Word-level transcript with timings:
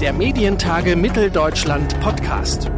Der 0.00 0.14
Medientage 0.14 0.96
Mitteldeutschland 0.96 2.00
Podcast. 2.00 2.70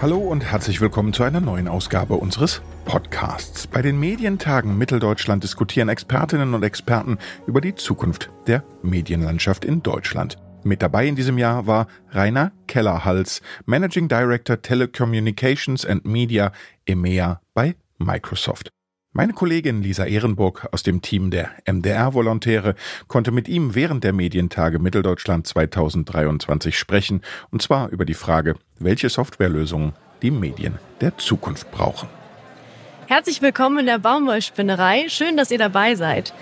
Hallo 0.00 0.18
und 0.18 0.44
herzlich 0.44 0.80
willkommen 0.80 1.12
zu 1.12 1.24
einer 1.24 1.40
neuen 1.40 1.66
Ausgabe 1.66 2.14
unseres 2.14 2.62
Podcasts. 2.84 3.66
Bei 3.66 3.82
den 3.82 3.98
Medientagen 3.98 4.78
Mitteldeutschland 4.78 5.42
diskutieren 5.42 5.88
Expertinnen 5.88 6.54
und 6.54 6.62
Experten 6.62 7.18
über 7.48 7.60
die 7.60 7.74
Zukunft 7.74 8.30
der 8.46 8.62
Medienlandschaft 8.82 9.64
in 9.64 9.82
Deutschland. 9.82 10.36
Mit 10.62 10.80
dabei 10.80 11.08
in 11.08 11.16
diesem 11.16 11.38
Jahr 11.38 11.66
war 11.66 11.88
Rainer 12.12 12.52
Kellerhals, 12.68 13.42
Managing 13.66 14.06
Director 14.06 14.62
Telecommunications 14.62 15.84
and 15.84 16.04
Media 16.04 16.52
EMEA 16.86 17.40
bei 17.52 17.74
Microsoft. 17.98 18.70
Meine 19.16 19.32
Kollegin 19.32 19.80
Lisa 19.80 20.06
Ehrenburg 20.06 20.66
aus 20.72 20.82
dem 20.82 21.00
Team 21.00 21.30
der 21.30 21.50
MDR-Volontäre 21.66 22.74
konnte 23.06 23.30
mit 23.30 23.46
ihm 23.46 23.76
während 23.76 24.02
der 24.02 24.12
Medientage 24.12 24.80
Mitteldeutschland 24.80 25.46
2023 25.46 26.76
sprechen, 26.76 27.22
und 27.52 27.62
zwar 27.62 27.90
über 27.90 28.06
die 28.06 28.14
Frage, 28.14 28.56
welche 28.80 29.08
Softwarelösungen 29.08 29.92
die 30.22 30.32
Medien 30.32 30.78
der 31.00 31.16
Zukunft 31.16 31.70
brauchen. 31.70 32.08
Herzlich 33.06 33.40
willkommen 33.40 33.78
in 33.78 33.86
der 33.86 34.00
Baumwollspinnerei. 34.00 35.04
Schön, 35.06 35.36
dass 35.36 35.52
ihr 35.52 35.58
dabei 35.58 35.94
seid. 35.94 36.34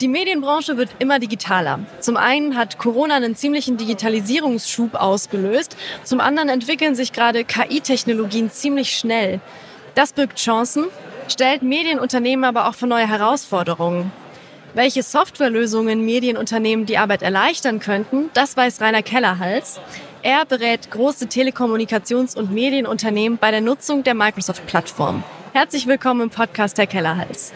Die 0.00 0.06
Medienbranche 0.06 0.76
wird 0.76 0.90
immer 1.00 1.18
digitaler. 1.18 1.80
Zum 1.98 2.16
einen 2.16 2.56
hat 2.56 2.78
Corona 2.78 3.16
einen 3.16 3.34
ziemlichen 3.34 3.76
Digitalisierungsschub 3.76 4.94
ausgelöst, 4.94 5.76
zum 6.04 6.20
anderen 6.20 6.48
entwickeln 6.48 6.94
sich 6.94 7.12
gerade 7.12 7.42
KI-Technologien 7.44 8.52
ziemlich 8.52 8.96
schnell. 8.96 9.40
Das 9.96 10.12
birgt 10.12 10.38
Chancen, 10.38 10.84
stellt 11.28 11.62
Medienunternehmen 11.62 12.44
aber 12.44 12.68
auch 12.68 12.74
vor 12.74 12.88
neue 12.88 13.08
Herausforderungen. 13.08 14.12
Welche 14.74 15.02
Softwarelösungen 15.02 16.04
Medienunternehmen 16.04 16.84
die 16.84 16.98
Arbeit 16.98 17.22
erleichtern 17.22 17.78
könnten, 17.78 18.30
das 18.34 18.56
weiß 18.56 18.80
Rainer 18.80 19.02
Kellerhals. 19.02 19.80
Er 20.22 20.44
berät 20.46 20.90
große 20.90 21.26
Telekommunikations- 21.26 22.36
und 22.36 22.50
Medienunternehmen 22.50 23.38
bei 23.38 23.50
der 23.50 23.60
Nutzung 23.60 24.02
der 24.02 24.14
Microsoft-Plattform. 24.14 25.22
Herzlich 25.52 25.86
willkommen 25.86 26.22
im 26.22 26.30
Podcast, 26.30 26.78
Herr 26.78 26.86
Kellerhals. 26.86 27.52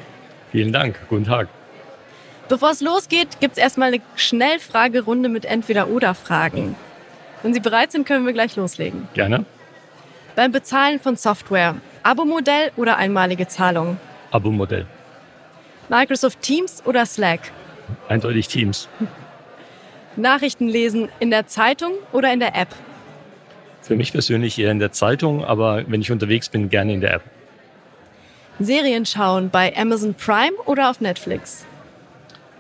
Vielen 0.53 0.73
Dank. 0.73 0.99
Guten 1.09 1.25
Tag. 1.25 1.49
Bevor 2.49 2.71
es 2.71 2.81
losgeht, 2.81 3.41
gibt 3.41 3.57
es 3.57 3.63
erstmal 3.63 3.89
eine 3.89 4.03
Schnellfragerunde 4.15 5.29
mit 5.29 5.45
Entweder-Oder-Fragen. 5.45 6.77
Wenn 7.43 7.55
Sie 7.55 7.61
bereit 7.61 7.93
sind, 7.93 8.07
können 8.07 8.25
wir 8.25 8.33
gleich 8.33 8.57
loslegen. 8.57 9.09
Gerne. 9.15 9.45
Beim 10.37 10.53
Bezahlen 10.53 11.01
von 11.01 11.17
Software, 11.17 11.75
Abo-Modell 12.09 12.73
oder 12.79 12.97
einmalige 12.97 13.49
Zahlung? 13.49 13.99
Abo-Modell. 14.31 14.87
Microsoft 15.91 16.41
Teams 16.41 16.83
oder 16.87 17.05
Slack? 17.05 17.53
Eindeutig 18.09 18.49
Teams. 18.49 18.89
Nachrichten 20.17 20.69
lesen 20.69 21.11
in 21.21 21.29
der 21.29 21.49
Zeitung 21.49 21.93
oder 22.13 22.33
in 22.33 22.41
der 22.41 22.57
App? 22.57 22.69
Für 23.83 23.95
mich 23.95 24.13
persönlich 24.13 24.59
eher 24.59 24.71
in 24.71 24.79
der 24.79 24.91
Zeitung, 24.91 25.45
aber 25.45 25.85
wenn 25.87 26.01
ich 26.01 26.11
unterwegs 26.11 26.49
bin, 26.49 26.71
gerne 26.71 26.95
in 26.95 27.03
der 27.03 27.13
App. 27.13 27.23
Serien 28.59 29.05
schauen 29.05 29.51
bei 29.51 29.77
Amazon 29.77 30.15
Prime 30.15 30.57
oder 30.65 30.89
auf 30.89 31.03
Netflix? 31.03 31.67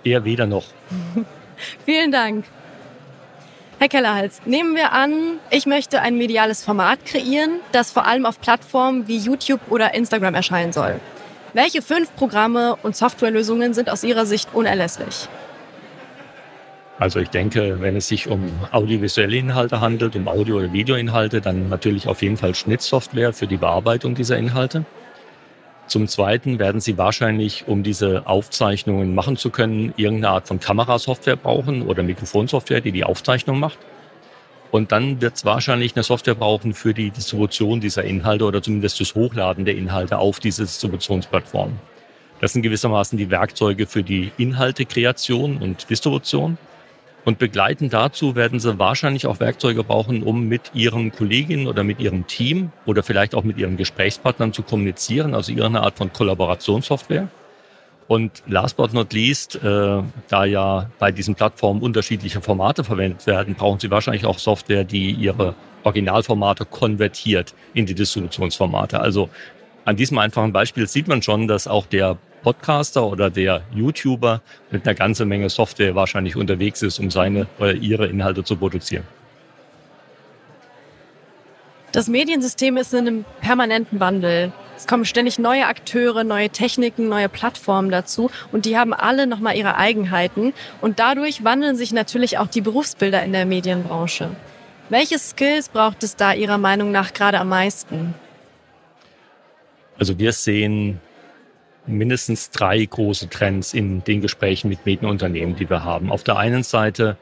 Eher 0.05 0.27
weder 0.27 0.47
noch. 0.47 0.67
Vielen 1.87 2.13
Dank. 2.13 2.45
Herr 3.81 3.89
Kellerhals, 3.89 4.41
nehmen 4.45 4.75
wir 4.75 4.93
an, 4.93 5.39
ich 5.51 5.65
möchte 5.65 6.01
ein 6.01 6.19
mediales 6.19 6.65
Format 6.65 7.05
kreieren, 7.05 7.61
das 7.71 7.93
vor 7.93 8.07
allem 8.07 8.27
auf 8.27 8.41
Plattformen 8.41 9.07
wie 9.07 9.19
YouTube 9.19 9.61
oder 9.71 9.95
Instagram 9.95 10.35
erscheinen 10.35 10.73
soll. 10.73 10.99
Welche 11.55 11.81
fünf 11.81 12.13
Programme 12.17 12.75
und 12.83 12.97
Softwarelösungen 12.97 13.75
sind 13.75 13.89
aus 13.89 14.03
Ihrer 14.03 14.27
Sicht 14.27 14.49
unerlässlich? 14.53 15.29
Also 16.99 17.21
ich 17.21 17.31
denke, 17.31 17.81
wenn 17.81 17.95
es 17.95 18.09
sich 18.09 18.27
um 18.27 18.51
audiovisuelle 18.73 19.37
Inhalte 19.37 19.81
handelt, 19.81 20.17
um 20.17 20.27
Audio- 20.27 20.57
oder 20.57 20.73
Videoinhalte, 20.73 21.41
dann 21.41 21.69
natürlich 21.69 22.09
auf 22.09 22.21
jeden 22.23 22.37
Fall 22.37 22.57
Schnittsoftware 22.57 23.33
für 23.33 23.47
die 23.47 23.59
Bearbeitung 23.59 24.17
dieser 24.17 24.37
Inhalte. 24.37 24.85
Zum 25.89 26.07
Zweiten 26.07 26.59
werden 26.59 26.83
Sie 26.83 26.99
wahrscheinlich, 26.99 27.67
um 27.67 27.83
diese 27.83 28.27
Aufzeichnungen 28.27 29.15
machen 29.15 29.39
zu 29.39 29.49
können, 29.49 29.95
irgendeine 29.97 30.35
Art 30.35 30.47
von 30.47 30.61
Kamerasoftware 30.61 31.37
brauchen 31.37 31.81
oder 31.81 32.03
Mikrofonsoftware, 32.03 32.83
die 32.83 32.93
die 32.93 33.05
Aufzeichnung 33.05 33.59
macht. 33.59 33.79
Und 34.71 34.93
dann 34.93 35.23
wird 35.23 35.37
es 35.37 35.47
wahrscheinlich 35.47 35.97
eine 35.97 36.03
Software 36.03 36.35
brauchen 36.35 36.75
für 36.75 36.93
die 36.93 37.11
Distribution 37.11 37.81
dieser 37.81 38.05
Inhalte 38.05 38.45
oder 38.45 38.63
zumindest 38.63 39.01
das 39.01 39.15
Hochladen 39.15 39.65
der 39.65 39.77
Inhalte 39.77 40.19
auf 40.19 40.41
diese 40.41 40.65
Distributionsplattform. 40.65 41.79
Das 42.41 42.53
sind 42.53 42.61
gewissermaßen 42.61 43.17
die 43.17 43.31
Werkzeuge 43.31 43.87
für 43.87 44.03
die 44.03 44.31
Inhaltekreation 44.37 45.57
und 45.57 45.89
Distribution. 45.89 46.59
Und 47.29 47.39
begleitend 47.39 47.93
dazu 47.93 48.37
werden 48.37 48.59
Sie 48.59 48.79
wahrscheinlich 48.79 49.27
auch 49.27 49.39
Werkzeuge 49.39 49.85
brauchen, 49.85 50.23
um 50.23 50.49
mit 50.49 50.71
Ihren 50.73 51.13
Kolleginnen 51.13 51.67
oder 51.67 51.85
mit 51.85 52.01
Ihrem 52.01 52.27
Team 52.27 52.73
oder 52.87 53.03
vielleicht 53.03 53.35
auch 53.35 53.45
mit 53.45 53.59
Ihren 53.59 53.77
Gesprächspartnern 53.77 54.55
zu 54.55 54.63
kommunizieren, 54.63 55.35
also 55.35 55.53
irgendeine 55.53 55.83
Art 55.83 55.99
von 55.99 56.11
Kollaborationssoftware. 56.11 57.29
Und 58.07 58.43
last 58.47 58.79
but 58.79 58.95
not 58.95 59.13
least, 59.13 59.57
äh, 59.57 60.03
da 60.29 60.45
ja 60.47 60.91
bei 60.99 61.13
diesen 61.13 61.35
Plattformen 61.35 61.83
unterschiedliche 61.83 62.41
Formate 62.41 62.83
verwendet 62.83 63.27
werden, 63.27 63.57
brauchen 63.57 63.79
Sie 63.79 63.91
wahrscheinlich 63.91 64.25
auch 64.25 64.39
Software, 64.39 64.85
die 64.85 65.11
Ihre 65.11 65.55
Originalformate 65.85 66.65
konvertiert 66.65 67.53
in 67.75 67.85
die 67.85 67.95
Distributionsformate. 67.95 69.01
Also 69.01 69.29
an 69.85 69.97
diesem 69.97 70.17
einfachen 70.17 70.55
Beispiel 70.55 70.89
sieht 70.89 71.09
man 71.09 71.21
schon, 71.21 71.47
dass 71.47 71.69
auch 71.69 71.85
der 71.85 72.17
Podcaster 72.49 73.07
oder 73.07 73.29
der 73.29 73.61
YouTuber 73.75 74.41
mit 74.71 74.87
einer 74.87 74.95
ganzen 74.95 75.29
Menge 75.29 75.51
Software 75.51 75.95
wahrscheinlich 75.95 76.35
unterwegs 76.35 76.81
ist, 76.81 76.99
um 76.99 77.11
seine 77.11 77.47
oder 77.59 77.75
ihre 77.75 78.07
Inhalte 78.07 78.43
zu 78.43 78.57
produzieren. 78.57 79.05
Das 81.93 82.09
Mediensystem 82.09 82.79
ist 82.79 82.95
in 82.95 83.01
einem 83.01 83.25
permanenten 83.43 84.01
Wandel. 84.01 84.53
Es 84.79 84.87
kommen 84.87 85.05
ständig 85.05 85.39
neue 85.39 85.67
Akteure, 85.67 86.25
neue 86.25 86.49
Techniken, 86.49 87.11
neue 87.11 87.29
Plattformen 87.29 87.91
dazu 87.91 88.31
und 88.51 88.65
die 88.65 88.79
haben 88.79 88.95
alle 88.95 89.27
nochmal 89.27 89.55
ihre 89.55 89.77
Eigenheiten 89.77 90.55
und 90.81 90.99
dadurch 90.99 91.45
wandeln 91.45 91.77
sich 91.77 91.93
natürlich 91.93 92.39
auch 92.39 92.47
die 92.47 92.63
Berufsbilder 92.63 93.23
in 93.25 93.33
der 93.33 93.45
Medienbranche. 93.45 94.31
Welche 94.89 95.19
Skills 95.19 95.69
braucht 95.69 96.03
es 96.03 96.17
da 96.17 96.33
Ihrer 96.33 96.57
Meinung 96.57 96.93
nach 96.93 97.13
gerade 97.13 97.41
am 97.41 97.51
meisten? 97.51 98.15
Also 99.99 100.19
wir 100.19 100.33
sehen 100.33 100.99
mindestens 101.89 102.51
drei 102.51 102.85
große 102.85 103.29
Trends 103.29 103.75
in 103.75 104.05
den 104.05 104.21
Gesprächen 104.21 104.69
mit 104.69 104.85
Medienunternehmen, 104.87 105.57
die 105.57 105.69
wir 105.69 105.85
haben. 105.85 106.11
Auf 106.11 106.25
der 106.25 106.37
einen 106.37 106.63
Seite, 106.63 107.17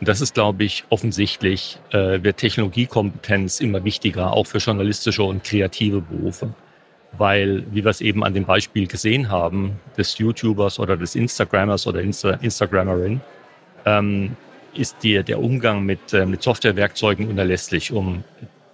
und 0.00 0.08
das 0.08 0.20
ist, 0.20 0.34
glaube 0.34 0.64
ich, 0.64 0.84
offensichtlich, 0.88 1.78
äh, 1.90 2.22
wird 2.22 2.38
Technologiekompetenz 2.38 3.60
immer 3.60 3.84
wichtiger, 3.84 4.32
auch 4.32 4.46
für 4.46 4.58
journalistische 4.58 5.22
und 5.22 5.44
kreative 5.44 6.00
Berufe. 6.00 6.54
Weil, 7.16 7.64
wie 7.70 7.84
wir 7.84 7.90
es 7.90 8.00
eben 8.00 8.24
an 8.24 8.34
dem 8.34 8.44
Beispiel 8.44 8.86
gesehen 8.86 9.30
haben, 9.30 9.78
des 9.96 10.18
YouTubers 10.18 10.80
oder 10.80 10.96
des 10.96 11.14
Instagrammers 11.14 11.86
oder 11.86 12.00
Insta 12.00 12.30
Instagrammerin, 12.30 13.20
ähm, 13.84 14.36
ist 14.74 14.96
die, 15.02 15.22
der 15.22 15.38
Umgang 15.38 15.84
mit, 15.84 16.12
äh, 16.12 16.26
mit 16.26 16.42
Softwarewerkzeugen 16.42 17.28
unerlässlich, 17.28 17.92
um 17.92 18.24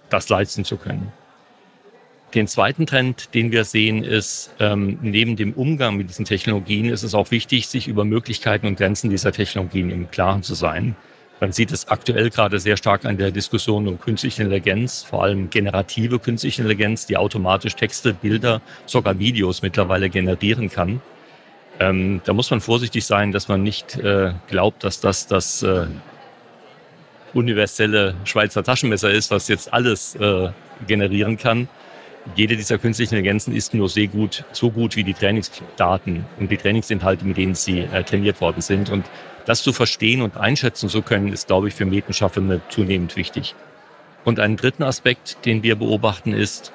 das 0.09 0.29
leisten 0.29 0.65
zu 0.65 0.77
können. 0.77 1.11
Den 2.33 2.47
zweiten 2.47 2.85
Trend, 2.85 3.33
den 3.33 3.51
wir 3.51 3.65
sehen, 3.65 4.05
ist, 4.05 4.51
ähm, 4.59 4.97
neben 5.01 5.35
dem 5.35 5.51
Umgang 5.51 5.97
mit 5.97 6.09
diesen 6.09 6.23
Technologien 6.23 6.85
ist 6.85 7.03
es 7.03 7.13
auch 7.13 7.29
wichtig, 7.29 7.67
sich 7.67 7.89
über 7.89 8.05
Möglichkeiten 8.05 8.67
und 8.67 8.77
Grenzen 8.77 9.09
dieser 9.09 9.33
Technologien 9.33 9.89
im 9.89 10.09
Klaren 10.09 10.41
zu 10.41 10.53
sein. 10.53 10.95
Man 11.41 11.51
sieht 11.51 11.71
es 11.71 11.89
aktuell 11.89 12.29
gerade 12.29 12.59
sehr 12.59 12.77
stark 12.77 13.03
an 13.03 13.17
der 13.17 13.31
Diskussion 13.31 13.87
um 13.87 13.99
künstliche 13.99 14.43
Intelligenz, 14.43 15.03
vor 15.03 15.23
allem 15.23 15.49
generative 15.49 16.19
künstliche 16.19 16.61
Intelligenz, 16.61 17.05
die 17.05 17.17
automatisch 17.17 17.75
Texte, 17.75 18.13
Bilder, 18.13 18.61
sogar 18.85 19.19
Videos 19.19 19.61
mittlerweile 19.61 20.09
generieren 20.09 20.69
kann. 20.69 21.01
Ähm, 21.79 22.21
da 22.23 22.31
muss 22.31 22.49
man 22.49 22.61
vorsichtig 22.61 23.05
sein, 23.05 23.33
dass 23.33 23.49
man 23.49 23.61
nicht 23.61 23.97
äh, 23.97 24.33
glaubt, 24.47 24.85
dass 24.85 25.01
das 25.01 25.27
das 25.27 25.63
äh, 25.63 25.87
universelle 27.33 28.15
Schweizer 28.23 28.63
Taschenmesser 28.63 29.11
ist, 29.11 29.31
was 29.31 29.49
jetzt 29.49 29.73
alles 29.73 30.15
äh, 30.15 30.49
generieren 30.87 31.37
kann 31.37 31.67
jede 32.35 32.55
dieser 32.55 32.77
künstlichen 32.77 33.15
Intelligenzen 33.15 33.55
ist 33.55 33.73
nur 33.73 33.89
sehr 33.89 34.07
gut, 34.07 34.43
so 34.51 34.69
gut 34.69 34.95
wie 34.95 35.03
die 35.03 35.13
Trainingsdaten 35.13 36.25
und 36.39 36.51
die 36.51 36.57
Trainingsinhalte, 36.57 37.25
mit 37.25 37.37
denen 37.37 37.55
sie 37.55 37.79
äh, 37.79 38.03
trainiert 38.03 38.41
worden 38.41 38.61
sind. 38.61 38.89
Und 38.89 39.05
das 39.45 39.63
zu 39.63 39.73
verstehen 39.73 40.21
und 40.21 40.37
einschätzen 40.37 40.89
zu 40.89 41.01
können, 41.01 41.33
ist, 41.33 41.47
glaube 41.47 41.67
ich, 41.67 41.73
für 41.73 41.85
Medienschaffende 41.85 42.61
zunehmend 42.69 43.15
wichtig. 43.15 43.55
Und 44.23 44.39
einen 44.39 44.55
dritten 44.55 44.83
Aspekt, 44.83 45.45
den 45.45 45.63
wir 45.63 45.75
beobachten, 45.75 46.33
ist, 46.33 46.71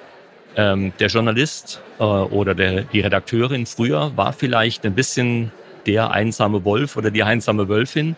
ähm, 0.57 0.93
der 0.99 1.09
Journalist 1.09 1.81
äh, 1.99 2.03
oder 2.03 2.55
der, 2.55 2.83
die 2.83 3.01
Redakteurin 3.01 3.67
früher 3.67 4.13
war 4.17 4.33
vielleicht 4.33 4.85
ein 4.85 4.95
bisschen 4.95 5.53
der 5.87 6.11
einsame 6.11 6.65
Wolf 6.65 6.97
oder 6.97 7.11
die 7.11 7.23
einsame 7.23 7.69
Wölfin 7.69 8.17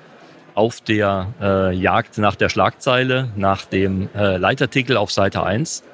auf 0.55 0.81
der 0.81 1.35
äh, 1.41 1.75
Jagd 1.75 2.19
nach 2.19 2.37
der 2.37 2.49
Schlagzeile, 2.49 3.29
nach 3.37 3.67
dem 3.67 4.09
äh, 4.15 4.39
Leitartikel 4.39 4.97
auf 4.97 5.13
Seite 5.13 5.43
1 5.43 5.85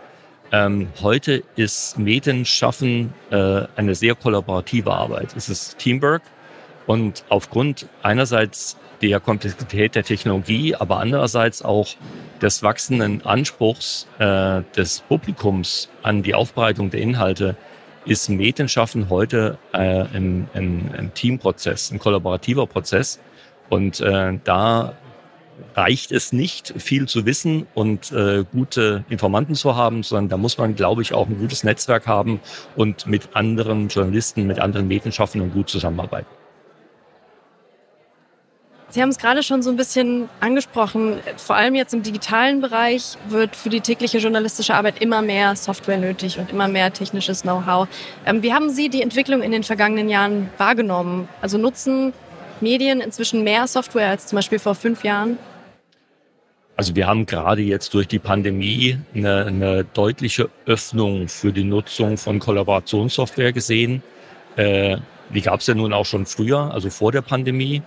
Ähm, 0.52 0.88
heute 1.02 1.42
ist 1.56 1.98
Medienschaffen 1.98 3.12
äh, 3.30 3.62
eine 3.76 3.94
sehr 3.94 4.14
kollaborative 4.14 4.92
Arbeit. 4.92 5.34
Es 5.36 5.48
ist 5.48 5.78
Teamwork 5.78 6.22
und 6.86 7.24
aufgrund 7.28 7.88
einerseits 8.02 8.76
der 9.02 9.20
Komplexität 9.20 9.94
der 9.94 10.04
Technologie, 10.04 10.74
aber 10.74 10.98
andererseits 10.98 11.62
auch 11.62 11.88
des 12.40 12.62
wachsenden 12.62 13.24
Anspruchs 13.24 14.06
äh, 14.18 14.62
des 14.76 15.00
Publikums 15.00 15.88
an 16.02 16.22
die 16.22 16.34
Aufbereitung 16.34 16.90
der 16.90 17.00
Inhalte 17.00 17.56
ist 18.06 18.28
Medienschaffen 18.28 19.08
heute 19.08 19.58
äh, 19.72 19.78
ein, 19.78 20.48
ein, 20.54 20.94
ein 20.96 21.14
Teamprozess, 21.14 21.90
ein 21.90 21.98
kollaborativer 21.98 22.66
Prozess. 22.66 23.18
Und 23.70 24.00
äh, 24.00 24.38
da 24.44 24.94
reicht 25.74 26.12
es 26.12 26.32
nicht, 26.32 26.74
viel 26.76 27.06
zu 27.06 27.26
wissen 27.26 27.66
und 27.74 28.12
äh, 28.12 28.44
gute 28.52 29.04
Informanten 29.08 29.54
zu 29.54 29.76
haben, 29.76 30.02
sondern 30.02 30.28
da 30.28 30.36
muss 30.36 30.58
man, 30.58 30.74
glaube 30.74 31.02
ich, 31.02 31.12
auch 31.12 31.28
ein 31.28 31.38
gutes 31.38 31.64
Netzwerk 31.64 32.06
haben 32.06 32.40
und 32.76 33.06
mit 33.06 33.34
anderen 33.34 33.88
Journalisten, 33.88 34.46
mit 34.46 34.58
anderen 34.60 34.88
Medienschaffenden 34.88 35.52
gut 35.52 35.68
zusammenarbeiten. 35.68 36.28
Sie 38.94 39.02
haben 39.02 39.08
es 39.08 39.18
gerade 39.18 39.42
schon 39.42 39.60
so 39.60 39.70
ein 39.70 39.76
bisschen 39.76 40.28
angesprochen. 40.38 41.18
Vor 41.36 41.56
allem 41.56 41.74
jetzt 41.74 41.92
im 41.94 42.04
digitalen 42.04 42.60
Bereich 42.60 43.18
wird 43.28 43.56
für 43.56 43.68
die 43.68 43.80
tägliche 43.80 44.18
journalistische 44.18 44.72
Arbeit 44.72 45.02
immer 45.02 45.20
mehr 45.20 45.56
Software 45.56 45.98
nötig 45.98 46.38
und 46.38 46.50
immer 46.50 46.68
mehr 46.68 46.92
technisches 46.92 47.42
Know-how. 47.42 47.88
Ähm, 48.24 48.44
wie 48.44 48.52
haben 48.52 48.70
Sie 48.70 48.88
die 48.90 49.02
Entwicklung 49.02 49.42
in 49.42 49.50
den 49.50 49.64
vergangenen 49.64 50.08
Jahren 50.08 50.48
wahrgenommen? 50.58 51.28
Also 51.40 51.58
nutzen 51.58 52.12
Medien 52.60 53.00
inzwischen 53.00 53.44
mehr 53.44 53.66
Software 53.66 54.08
als 54.08 54.26
zum 54.26 54.36
Beispiel 54.36 54.58
vor 54.58 54.74
fünf 54.74 55.04
Jahren? 55.04 55.38
Also 56.76 56.96
wir 56.96 57.06
haben 57.06 57.24
gerade 57.24 57.62
jetzt 57.62 57.94
durch 57.94 58.08
die 58.08 58.18
Pandemie 58.18 58.98
eine, 59.14 59.46
eine 59.46 59.84
deutliche 59.84 60.48
Öffnung 60.66 61.28
für 61.28 61.52
die 61.52 61.62
Nutzung 61.62 62.16
von 62.18 62.40
Kollaborationssoftware 62.40 63.52
gesehen. 63.52 64.02
Äh, 64.56 64.96
die 65.32 65.40
gab 65.40 65.60
es 65.60 65.66
ja 65.66 65.74
nun 65.74 65.92
auch 65.92 66.06
schon 66.06 66.26
früher, 66.26 66.72
also 66.72 66.90
vor 66.90 67.12
der 67.12 67.22
Pandemie. 67.22 67.82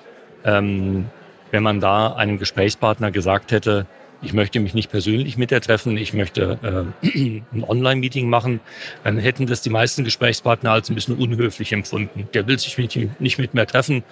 Ähm, 0.45 1.07
wenn 1.51 1.63
man 1.63 1.79
da 1.79 2.13
einem 2.13 2.39
Gesprächspartner 2.39 3.11
gesagt 3.11 3.51
hätte, 3.51 3.87
ich 4.21 4.33
möchte 4.33 4.59
mich 4.59 4.73
nicht 4.73 4.89
persönlich 4.89 5.37
mit 5.37 5.51
dir 5.51 5.61
treffen, 5.61 5.97
ich 5.97 6.13
möchte 6.13 6.93
äh, 7.03 7.41
ein 7.53 7.63
Online-Meeting 7.63 8.29
machen, 8.29 8.59
dann 9.03 9.17
hätten 9.17 9.47
das 9.47 9.61
die 9.61 9.69
meisten 9.69 10.03
Gesprächspartner 10.03 10.71
als 10.71 10.89
ein 10.89 10.95
bisschen 10.95 11.17
unhöflich 11.17 11.71
empfunden. 11.73 12.27
Der 12.33 12.47
will 12.47 12.57
sich 12.57 12.77
mit, 12.77 13.19
nicht 13.19 13.37
mit 13.37 13.53
mir 13.53 13.65
treffen. 13.65 14.03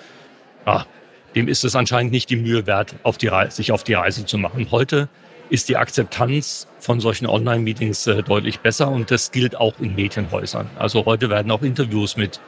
Ah, 0.65 0.85
dem 1.35 1.47
ist 1.47 1.63
es 1.63 1.75
anscheinend 1.75 2.11
nicht 2.11 2.29
die 2.29 2.37
Mühe 2.37 2.65
wert, 2.65 2.95
auf 3.03 3.17
die 3.17 3.27
Reise, 3.27 3.57
sich 3.57 3.71
auf 3.71 3.83
die 3.83 3.93
Reise 3.93 4.25
zu 4.25 4.37
machen. 4.37 4.67
Heute 4.71 5.09
ist 5.49 5.69
die 5.69 5.77
Akzeptanz 5.77 6.67
von 6.79 6.99
solchen 6.99 7.27
Online-Meetings 7.27 8.07
äh, 8.07 8.23
deutlich 8.23 8.61
besser 8.61 8.89
und 8.89 9.11
das 9.11 9.31
gilt 9.31 9.55
auch 9.55 9.79
in 9.79 9.95
Medienhäusern. 9.95 10.69
Also 10.79 11.05
heute 11.05 11.29
werden 11.29 11.51
auch 11.51 11.61
Interviews 11.61 12.17
mit 12.17 12.39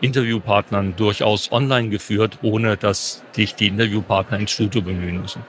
Interviewpartnern 0.00 0.94
durchaus 0.96 1.52
online 1.52 1.88
geführt, 1.88 2.38
ohne 2.42 2.76
dass 2.76 3.22
dich 3.36 3.54
die 3.54 3.66
Interviewpartner 3.68 4.38
ins 4.38 4.52
Studio 4.52 4.82
bemühen 4.82 5.20
müssen. 5.20 5.42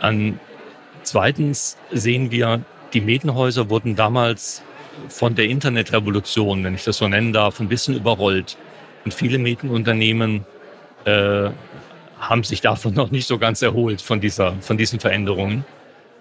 An, 0.00 0.38
zweitens 1.02 1.76
sehen 1.90 2.30
wir, 2.30 2.62
die 2.92 3.00
Medienhäuser 3.00 3.70
wurden 3.70 3.96
damals 3.96 4.62
von 5.08 5.34
der 5.34 5.46
Internetrevolution, 5.46 6.64
wenn 6.64 6.74
ich 6.74 6.84
das 6.84 6.96
so 6.98 7.08
nennen 7.08 7.32
darf, 7.32 7.60
ein 7.60 7.68
bisschen 7.68 7.94
überrollt. 7.94 8.56
Und 9.04 9.14
viele 9.14 9.38
Medienunternehmen 9.38 10.44
äh, 11.04 11.50
haben 12.18 12.44
sich 12.44 12.60
davon 12.60 12.94
noch 12.94 13.10
nicht 13.10 13.26
so 13.26 13.38
ganz 13.38 13.62
erholt, 13.62 14.02
von, 14.02 14.20
dieser, 14.20 14.54
von 14.60 14.76
diesen 14.76 15.00
Veränderungen. 15.00 15.64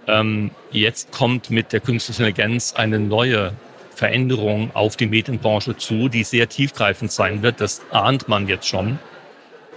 Ähm, 0.08 0.52
jetzt 0.72 1.12
kommt 1.12 1.50
mit 1.50 1.74
der 1.74 1.82
künstlichen 1.82 2.24
Intelligenz 2.24 2.74
eine 2.74 3.00
neue 3.00 3.54
Veränderung 3.94 4.72
auf 4.74 4.96
die 4.96 5.08
Medienbranche 5.08 5.76
zu, 5.76 6.08
die 6.08 6.24
sehr 6.24 6.48
tiefgreifend 6.48 7.12
sein 7.12 7.44
wird. 7.44 7.60
Das 7.60 7.82
ahnt 7.92 8.30
man 8.30 8.48
jetzt 8.48 8.68
schon. 8.68 8.98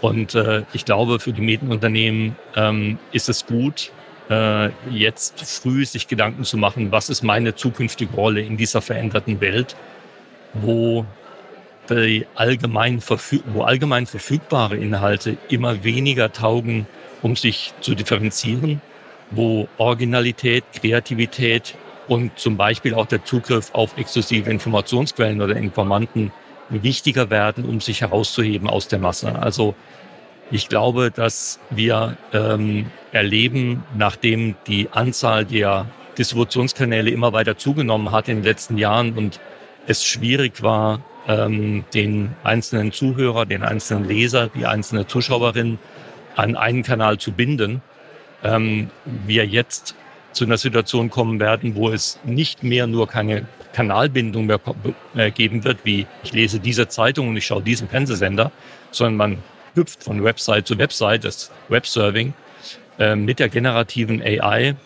Und 0.01 0.35
äh, 0.35 0.63
ich 0.73 0.85
glaube, 0.85 1.19
für 1.19 1.33
die 1.33 1.41
Medienunternehmen 1.41 2.37
ähm, 2.57 2.99
ist 3.13 3.29
es 3.29 3.47
gut, 3.47 3.91
äh, 4.31 4.71
jetzt 4.91 5.41
früh 5.43 5.85
sich 5.85 6.09
Gedanken 6.09 6.45
zu 6.45 6.57
machen, 6.57 6.93
was 6.93 7.11
ist 7.11 7.23
meine 7.23 7.55
zukünftige 7.55 8.15
Rolle 8.15 8.41
in 8.41 8.57
dieser 8.57 8.81
veränderten 8.81 9.41
Welt, 9.41 9.77
wo, 10.55 11.05
die 11.95 12.27
allgemein, 12.35 13.03
wo 13.47 13.63
allgemein 13.63 14.07
verfügbare 14.07 14.77
Inhalte 14.77 15.37
immer 15.49 15.85
weniger 15.85 16.33
taugen, 16.33 16.87
um 17.23 17.37
sich 17.37 17.73
zu 17.81 17.95
differenzieren, 17.95 18.81
wo 19.31 19.69
Originalität, 19.79 20.65
Kreativität 20.81 21.75
und 22.09 22.39
zum 22.39 22.57
Beispiel 22.57 22.95
auch 22.95 23.07
der 23.07 23.25
Zugriff 23.25 23.71
auf 23.73 23.97
exklusive 23.97 24.51
Informationsquellen 24.51 25.41
oder 25.41 25.57
Informanten 25.57 26.33
wichtiger 26.69 27.31
werden, 27.31 27.65
um 27.65 27.81
sich 27.81 28.01
herauszuheben 28.01 28.69
aus 28.69 28.89
der 28.89 28.99
Masse. 28.99 29.39
Also 29.39 29.75
ich 30.51 30.69
glaube, 30.69 31.11
dass 31.11 31.61
wir 31.71 32.17
ähm, 32.33 32.91
erleben, 33.13 33.85
nachdem 33.97 34.55
die 34.67 34.89
Anzahl 34.91 35.45
der 35.45 35.87
Distributionskanäle 36.19 37.11
immer 37.11 37.33
weiter 37.33 37.57
zugenommen 37.57 38.13
hat 38.13 38.29
in 38.29 38.39
den 38.39 38.45
letzten 38.45 38.77
Jahren 38.77 39.15
und 39.15 39.41
es 39.87 40.05
schwierig 40.05 40.63
war, 40.63 41.01
ähm, 41.29 41.85
den 41.95 42.35
einzelnen 42.43 42.93
Zuhörer, 42.93 43.47
den 43.47 43.63
einzelnen 43.63 44.07
Leser, 44.07 44.49
die 44.49 44.67
einzelne 44.67 45.07
Zuschauerin 45.07 45.79
an 46.37 46.57
einen 46.57 46.83
Kanal 46.83 47.19
zu 47.19 47.33
binden, 47.33 47.83
ähm, 48.43 48.91
wir 49.05 49.47
jetzt 49.47 49.95
zu 50.33 50.45
einer 50.45 50.57
Situation 50.57 51.11
kommen 51.11 51.41
werden, 51.41 51.75
wo 51.75 51.91
es 51.91 52.19
nicht 52.25 52.63
mehr 52.63 52.87
nur 52.87 53.07
keine 53.07 53.47
Kanalbindung 53.73 54.47
mehr 54.47 54.61
äh, 55.15 55.31
geben 55.31 55.65
wird, 55.65 55.79
wie 55.85 56.07
ich 56.23 56.33
lese 56.33 56.59
diese 56.59 56.89
Zeitung 56.89 57.29
und 57.29 57.37
ich 57.37 57.47
schaue 57.47 57.63
diesen 57.63 57.89
Fernsehsender, 57.89 58.51
sondern 58.91 59.17
man 59.17 59.39
hüpft 59.75 60.03
von 60.03 60.23
Website 60.23 60.67
zu 60.67 60.79
Website, 60.79 61.25
das 61.25 61.51
Webserving. 61.69 62.35
Ähm, 62.99 63.25
mit 63.25 63.39
der 63.39 63.49
generativen 63.49 64.23
AI 64.23 64.77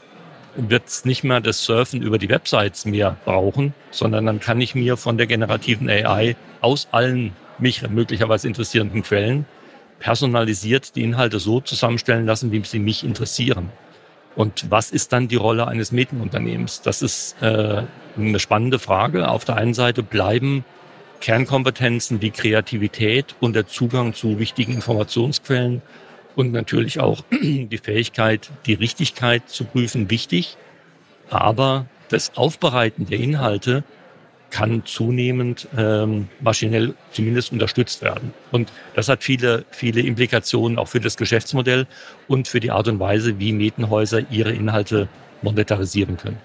wird 0.57 0.87
es 0.87 1.05
nicht 1.05 1.25
mehr 1.25 1.41
das 1.41 1.65
Surfen 1.65 2.03
über 2.03 2.19
die 2.19 2.29
Websites 2.29 2.85
mehr 2.85 3.17
brauchen, 3.25 3.75
sondern 3.91 4.27
dann 4.27 4.41
kann 4.41 4.61
ich 4.61 4.75
mir 4.75 4.97
von 4.97 5.19
der 5.19 5.27
generativen 5.27 5.89
AI 5.89 6.37
aus 6.61 6.89
allen 6.93 7.33
mich 7.59 7.89
möglicherweise 7.89 8.49
interessierenden 8.49 9.03
Quellen 9.03 9.47
personalisiert 9.99 10.95
die 10.95 11.03
Inhalte 11.03 11.39
so 11.39 11.61
zusammenstellen 11.61 12.27
lassen, 12.27 12.53
wie 12.53 12.63
sie 12.65 12.79
mich 12.79 13.05
interessieren. 13.05 13.71
Und 14.35 14.71
was 14.71 14.91
ist 14.91 15.13
dann 15.13 15.29
die 15.29 15.37
Rolle 15.37 15.67
eines 15.67 15.93
Medienunternehmens? 15.93 16.83
Das 16.83 17.01
ist 17.01 17.41
äh, 17.41 17.83
eine 18.19 18.39
spannende 18.39 18.79
Frage. 18.79 19.29
Auf 19.29 19.47
der 19.47 19.57
einen 19.57 19.73
Seite 19.73 20.03
bleiben 20.03 20.65
Kernkompetenzen 21.21 22.21
wie 22.21 22.31
Kreativität 22.31 23.35
und 23.41 23.57
der 23.57 23.67
Zugang 23.67 24.13
zu 24.13 24.39
wichtigen 24.39 24.75
Informationsquellen 24.75 25.81
und 26.37 26.53
natürlich 26.53 27.01
auch 27.01 27.25
die 27.33 27.79
Fähigkeit, 27.79 28.51
die 28.67 28.75
Richtigkeit 28.75 29.49
zu 29.49 29.65
prüfen, 29.65 30.11
wichtig. 30.11 30.57
Aber 31.29 31.87
das 32.09 32.37
Aufbereiten 32.37 33.07
der 33.07 33.19
Inhalte 33.19 33.83
kann 34.51 34.85
zunehmend 34.85 35.67
ähm, 35.77 36.29
maschinell 36.41 36.95
zumindest 37.11 37.51
unterstützt 37.51 38.03
werden. 38.03 38.33
Und 38.53 38.71
das 38.95 39.09
hat 39.09 39.25
viele, 39.25 39.65
viele 39.71 40.03
Implikationen 40.03 40.79
auch 40.79 40.87
für 40.87 41.01
das 41.01 41.17
Geschäftsmodell 41.17 41.87
und 42.29 42.47
für 42.47 42.61
die 42.61 42.71
Art 42.71 42.87
und 42.87 43.01
Weise, 43.01 43.41
wie 43.41 43.53
Medienhäuser 43.53 44.31
ihre 44.31 44.53
Inhalte 44.53 45.09
monetarisieren 45.43 46.17
können. 46.17 46.39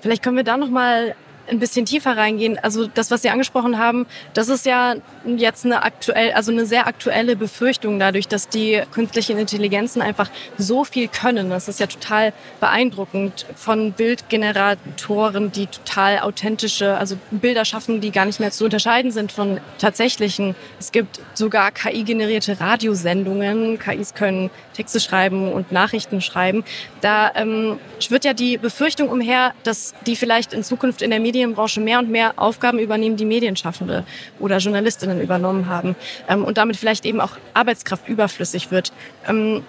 Vielleicht 0.00 0.22
können 0.22 0.36
wir 0.36 0.44
da 0.44 0.56
noch 0.56 0.70
mal 0.70 1.14
ein 1.48 1.58
bisschen 1.58 1.86
tiefer 1.86 2.16
reingehen. 2.16 2.58
Also 2.58 2.86
das, 2.86 3.10
was 3.10 3.22
Sie 3.22 3.30
angesprochen 3.30 3.78
haben, 3.78 4.06
das 4.34 4.48
ist 4.48 4.66
ja 4.66 4.96
jetzt 5.24 5.64
eine 5.64 5.82
aktuell, 5.82 6.32
also 6.32 6.52
eine 6.52 6.66
sehr 6.66 6.86
aktuelle 6.86 7.36
Befürchtung 7.36 7.98
dadurch, 7.98 8.28
dass 8.28 8.48
die 8.48 8.82
künstlichen 8.92 9.38
Intelligenzen 9.38 10.02
einfach 10.02 10.30
so 10.56 10.84
viel 10.84 11.08
können. 11.08 11.50
Das 11.50 11.68
ist 11.68 11.80
ja 11.80 11.86
total 11.86 12.32
beeindruckend 12.60 13.46
von 13.54 13.92
Bildgeneratoren, 13.92 15.52
die 15.52 15.66
total 15.66 16.20
authentische, 16.20 16.96
also 16.96 17.16
Bilder 17.30 17.64
schaffen, 17.64 18.00
die 18.00 18.10
gar 18.10 18.24
nicht 18.24 18.40
mehr 18.40 18.50
zu 18.50 18.64
unterscheiden 18.64 19.10
sind 19.10 19.32
von 19.32 19.60
tatsächlichen. 19.78 20.54
Es 20.78 20.92
gibt 20.92 21.20
sogar 21.34 21.70
KI-generierte 21.70 22.60
Radiosendungen. 22.60 23.78
KIs 23.78 24.14
können 24.14 24.50
Texte 24.74 25.00
schreiben 25.00 25.52
und 25.52 25.72
Nachrichten 25.72 26.20
schreiben. 26.20 26.64
Da 27.00 27.32
ähm, 27.34 27.78
schwirrt 28.00 28.24
ja 28.24 28.32
die 28.32 28.58
Befürchtung 28.58 29.08
umher, 29.08 29.52
dass 29.64 29.94
die 30.06 30.16
vielleicht 30.16 30.52
in 30.52 30.62
Zukunft 30.62 31.02
in 31.02 31.10
der 31.10 31.20
Medien 31.20 31.37
Medienbranche 31.38 31.80
mehr 31.80 32.00
und 32.00 32.10
mehr 32.10 32.34
Aufgaben 32.36 32.78
übernehmen, 32.78 33.16
die 33.16 33.24
Medienschaffende 33.24 34.04
oder 34.40 34.58
Journalistinnen 34.58 35.20
übernommen 35.20 35.68
haben 35.68 35.94
ähm, 36.28 36.44
und 36.44 36.58
damit 36.58 36.76
vielleicht 36.76 37.06
eben 37.06 37.20
auch 37.20 37.32
Arbeitskraft 37.54 38.08
überflüssig 38.08 38.70
wird. 38.70 38.92
Ähm, 39.28 39.62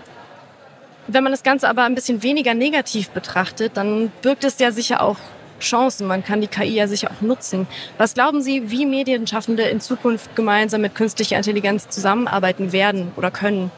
wenn 1.07 1.23
man 1.23 1.31
das 1.31 1.43
Ganze 1.43 1.69
aber 1.69 1.83
ein 1.83 1.95
bisschen 1.95 2.23
weniger 2.23 2.53
negativ 2.53 3.09
betrachtet, 3.09 3.73
dann 3.75 4.11
birgt 4.21 4.43
es 4.43 4.59
ja 4.59 4.71
sicher 4.71 5.01
auch 5.01 5.17
Chancen. 5.59 6.07
Man 6.07 6.23
kann 6.23 6.41
die 6.41 6.47
KI 6.47 6.75
ja 6.75 6.88
sicher 6.88 7.11
auch 7.11 7.21
nutzen. 7.21 7.67
Was 7.97 8.13
glauben 8.13 8.41
Sie, 8.41 8.71
wie 8.71 8.85
Medienschaffende 8.85 9.63
in 9.63 9.81
Zukunft 9.81 10.35
gemeinsam 10.35 10.81
mit 10.81 10.95
künstlicher 10.95 11.38
Intelligenz 11.38 11.89
zusammenarbeiten 11.89 12.71
werden 12.71 13.11
oder 13.15 13.31
können? 13.31 13.71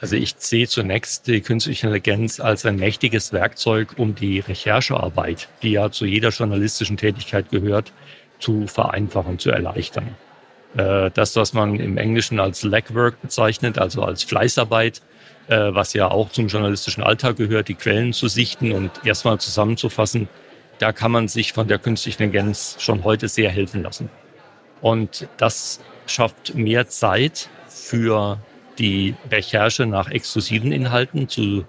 Also 0.00 0.16
ich 0.16 0.34
sehe 0.38 0.66
zunächst 0.66 1.26
die 1.26 1.42
künstliche 1.42 1.86
Intelligenz 1.86 2.40
als 2.40 2.64
ein 2.64 2.76
mächtiges 2.76 3.32
Werkzeug, 3.32 3.94
um 3.98 4.14
die 4.14 4.40
Recherchearbeit, 4.40 5.48
die 5.62 5.72
ja 5.72 5.90
zu 5.90 6.06
jeder 6.06 6.30
journalistischen 6.30 6.96
Tätigkeit 6.96 7.50
gehört, 7.50 7.92
zu 8.38 8.66
vereinfachen, 8.66 9.38
zu 9.38 9.50
erleichtern. 9.50 10.16
Äh, 10.76 11.10
das, 11.12 11.36
was 11.36 11.52
man 11.52 11.78
im 11.78 11.98
Englischen 11.98 12.40
als 12.40 12.62
Legwork 12.62 13.20
bezeichnet, 13.20 13.78
also 13.78 14.02
als 14.02 14.22
Fleißarbeit, 14.22 15.02
äh, 15.48 15.74
was 15.74 15.92
ja 15.92 16.10
auch 16.10 16.30
zum 16.30 16.46
journalistischen 16.46 17.02
Alltag 17.02 17.36
gehört, 17.36 17.68
die 17.68 17.74
Quellen 17.74 18.14
zu 18.14 18.28
sichten 18.28 18.72
und 18.72 18.90
erstmal 19.04 19.38
zusammenzufassen, 19.38 20.28
da 20.78 20.92
kann 20.92 21.12
man 21.12 21.28
sich 21.28 21.52
von 21.52 21.68
der 21.68 21.78
künstlichen 21.78 22.22
Intelligenz 22.22 22.76
schon 22.78 23.04
heute 23.04 23.28
sehr 23.28 23.50
helfen 23.50 23.82
lassen. 23.82 24.08
Und 24.80 25.28
das 25.36 25.80
schafft 26.06 26.54
mehr 26.54 26.88
Zeit 26.88 27.50
für 27.68 28.38
die 28.80 29.14
Recherche 29.30 29.86
nach 29.86 30.10
exklusiven 30.10 30.72
Inhalten, 30.72 31.28
zu, 31.28 31.64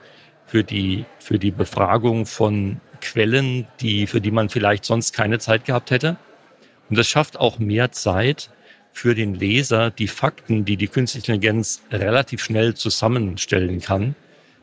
für, 0.47 0.63
die, 0.63 1.05
für 1.19 1.37
die 1.37 1.51
Befragung 1.51 2.25
von 2.25 2.79
Quellen, 3.01 3.67
die, 3.81 4.07
für 4.07 4.21
die 4.21 4.31
man 4.31 4.49
vielleicht 4.49 4.85
sonst 4.85 5.13
keine 5.13 5.39
Zeit 5.39 5.65
gehabt 5.65 5.91
hätte. 5.91 6.17
Und 6.89 6.97
es 6.97 7.07
schafft 7.07 7.39
auch 7.39 7.59
mehr 7.59 7.91
Zeit 7.91 8.49
für 8.93 9.15
den 9.15 9.35
Leser, 9.35 9.91
die 9.91 10.07
Fakten, 10.07 10.65
die 10.65 10.77
die 10.77 10.87
künstliche 10.87 11.33
Intelligenz 11.33 11.81
relativ 11.91 12.43
schnell 12.43 12.73
zusammenstellen 12.73 13.79
kann, 13.79 14.15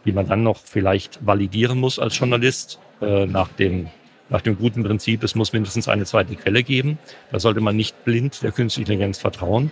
die 0.04 0.12
man 0.12 0.26
dann 0.26 0.42
noch 0.42 0.58
vielleicht 0.64 1.24
validieren 1.24 1.78
muss 1.78 1.98
als 1.98 2.18
Journalist 2.18 2.78
äh, 3.00 3.26
nach 3.26 3.48
dem 3.48 3.88
nach 4.30 4.42
dem 4.42 4.58
guten 4.58 4.82
Prinzip, 4.82 5.22
es 5.22 5.34
muss 5.34 5.54
mindestens 5.54 5.88
eine 5.88 6.04
zweite 6.04 6.36
Quelle 6.36 6.62
geben. 6.62 6.98
Da 7.32 7.40
sollte 7.40 7.60
man 7.62 7.76
nicht 7.76 8.04
blind 8.04 8.42
der 8.42 8.52
künstlichen 8.52 8.90
Intelligenz 8.90 9.18
vertrauen. 9.18 9.70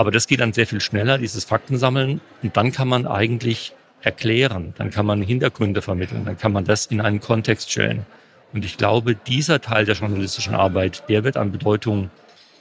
Aber 0.00 0.10
das 0.10 0.26
geht 0.26 0.40
dann 0.40 0.54
sehr 0.54 0.66
viel 0.66 0.80
schneller, 0.80 1.18
dieses 1.18 1.44
Faktensammeln. 1.44 2.22
Und 2.42 2.56
dann 2.56 2.72
kann 2.72 2.88
man 2.88 3.06
eigentlich 3.06 3.74
erklären, 4.00 4.72
dann 4.78 4.88
kann 4.88 5.04
man 5.04 5.20
Hintergründe 5.20 5.82
vermitteln, 5.82 6.24
dann 6.24 6.38
kann 6.38 6.52
man 6.52 6.64
das 6.64 6.86
in 6.86 7.02
einen 7.02 7.20
Kontext 7.20 7.70
stellen. 7.70 8.06
Und 8.54 8.64
ich 8.64 8.78
glaube, 8.78 9.14
dieser 9.14 9.60
Teil 9.60 9.84
der 9.84 9.96
journalistischen 9.96 10.54
Arbeit, 10.54 11.02
der 11.10 11.22
wird 11.22 11.36
an 11.36 11.52
Bedeutung 11.52 12.08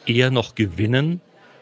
eher 0.06 0.32
noch 0.32 0.54
gewinnen. 0.54 1.22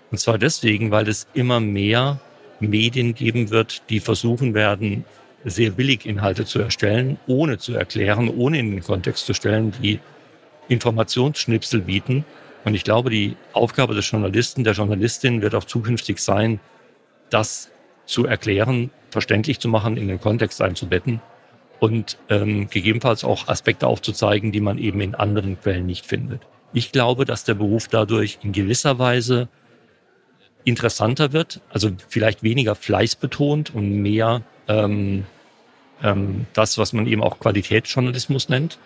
Und 0.10 0.18
zwar 0.18 0.40
deswegen, 0.40 0.90
weil 0.90 1.08
es 1.08 1.28
immer 1.36 1.60
mehr 1.60 2.20
Medien 2.60 3.14
geben 3.14 3.52
wird, 3.52 3.84
die 3.92 4.00
versuchen 4.00 4.56
werden, 4.56 5.06
sehr 5.46 5.70
billig 5.70 6.08
Inhalte 6.08 6.46
zu 6.46 6.58
erstellen, 6.58 7.20
ohne 7.28 7.60
zu 7.60 7.76
erklären, 7.76 8.30
ohne 8.30 8.58
in 8.58 8.72
den 8.72 8.82
Kontext 8.82 9.28
zu 9.28 9.36
stellen, 9.36 9.72
die 9.84 10.00
Informationsschnipsel 10.70 11.82
bieten 11.82 12.26
und 12.68 12.74
ich 12.74 12.84
glaube, 12.84 13.10
die 13.10 13.38
Aufgabe 13.54 13.96
des 13.96 14.12
Journalisten, 14.12 14.66
der 14.66 14.74
Journalistin 14.74 15.42
wird 15.42 15.56
auch 15.56 15.64
zukünftig 15.64 16.20
sein, 16.20 16.60
das 17.30 17.72
zu 18.06 18.26
erklären, 18.26 18.90
verständlich 19.10 19.62
zu 19.62 19.70
machen, 19.70 19.96
in 19.96 20.10
den 20.10 20.20
Kontext 20.20 20.62
einzubetten 20.62 21.22
und 21.80 22.18
ähm, 22.28 22.70
gegebenenfalls 22.70 23.24
auch 23.24 23.48
Aspekte 23.48 23.88
aufzuzeigen, 23.88 24.52
die 24.52 24.60
man 24.60 24.80
eben 24.80 25.00
in 25.00 25.16
anderen 25.16 25.58
Quellen 25.62 25.86
nicht 25.86 26.06
findet. 26.06 26.42
Ich 26.74 26.92
glaube, 26.92 27.24
dass 27.24 27.46
der 27.46 27.54
Beruf 27.54 27.88
dadurch 27.88 28.40
in 28.44 28.52
gewisser 28.52 29.00
Weise 29.00 29.48
interessanter 30.66 31.32
wird, 31.32 31.62
also 31.70 31.92
vielleicht 32.10 32.44
weniger 32.44 32.76
fleißbetont 32.76 33.74
und 33.74 34.02
mehr 34.02 34.42
ähm, 34.68 35.24
ähm, 36.04 36.48
das, 36.52 36.78
was 36.78 36.92
man 36.92 37.08
eben 37.08 37.24
auch 37.24 37.40
Qualitätsjournalismus 37.40 38.50
nennt. 38.50 38.78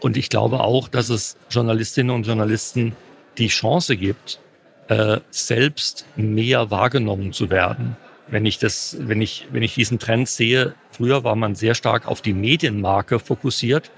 Und 0.00 0.16
ich 0.16 0.28
glaube 0.28 0.60
auch, 0.60 0.88
dass 0.88 1.08
es 1.08 1.36
Journalistinnen 1.50 2.14
und 2.14 2.26
Journalisten 2.26 2.94
die 3.38 3.48
Chance 3.48 3.96
gibt, 3.96 4.40
äh, 4.88 5.20
selbst 5.30 6.06
mehr 6.16 6.70
wahrgenommen 6.70 7.32
zu 7.32 7.50
werden. 7.50 7.96
Wenn 8.28 8.44
ich 8.44 8.58
das, 8.58 8.96
wenn 9.00 9.22
ich, 9.22 9.46
wenn 9.52 9.62
ich 9.62 9.74
diesen 9.74 9.98
Trend 9.98 10.28
sehe, 10.28 10.74
früher 10.90 11.24
war 11.24 11.36
man 11.36 11.54
sehr 11.54 11.74
stark 11.74 12.06
auf 12.06 12.20
die 12.22 12.32
Medienmarke 12.32 13.18
fokussiert 13.18 13.90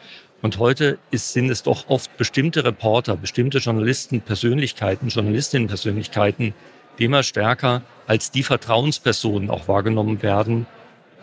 und 0.42 0.58
heute 0.58 0.98
ist, 1.10 1.32
sind 1.32 1.50
es 1.50 1.62
doch 1.62 1.88
oft 1.88 2.16
bestimmte 2.16 2.64
Reporter, 2.64 3.16
bestimmte 3.16 3.58
Journalisten, 3.58 4.20
Persönlichkeiten, 4.20 5.08
Journalistinnen-Persönlichkeiten, 5.08 6.54
die 6.98 7.04
immer 7.04 7.22
stärker 7.22 7.82
als 8.06 8.30
die 8.30 8.42
Vertrauenspersonen 8.42 9.50
auch 9.50 9.66
wahrgenommen 9.66 10.22
werden, 10.22 10.66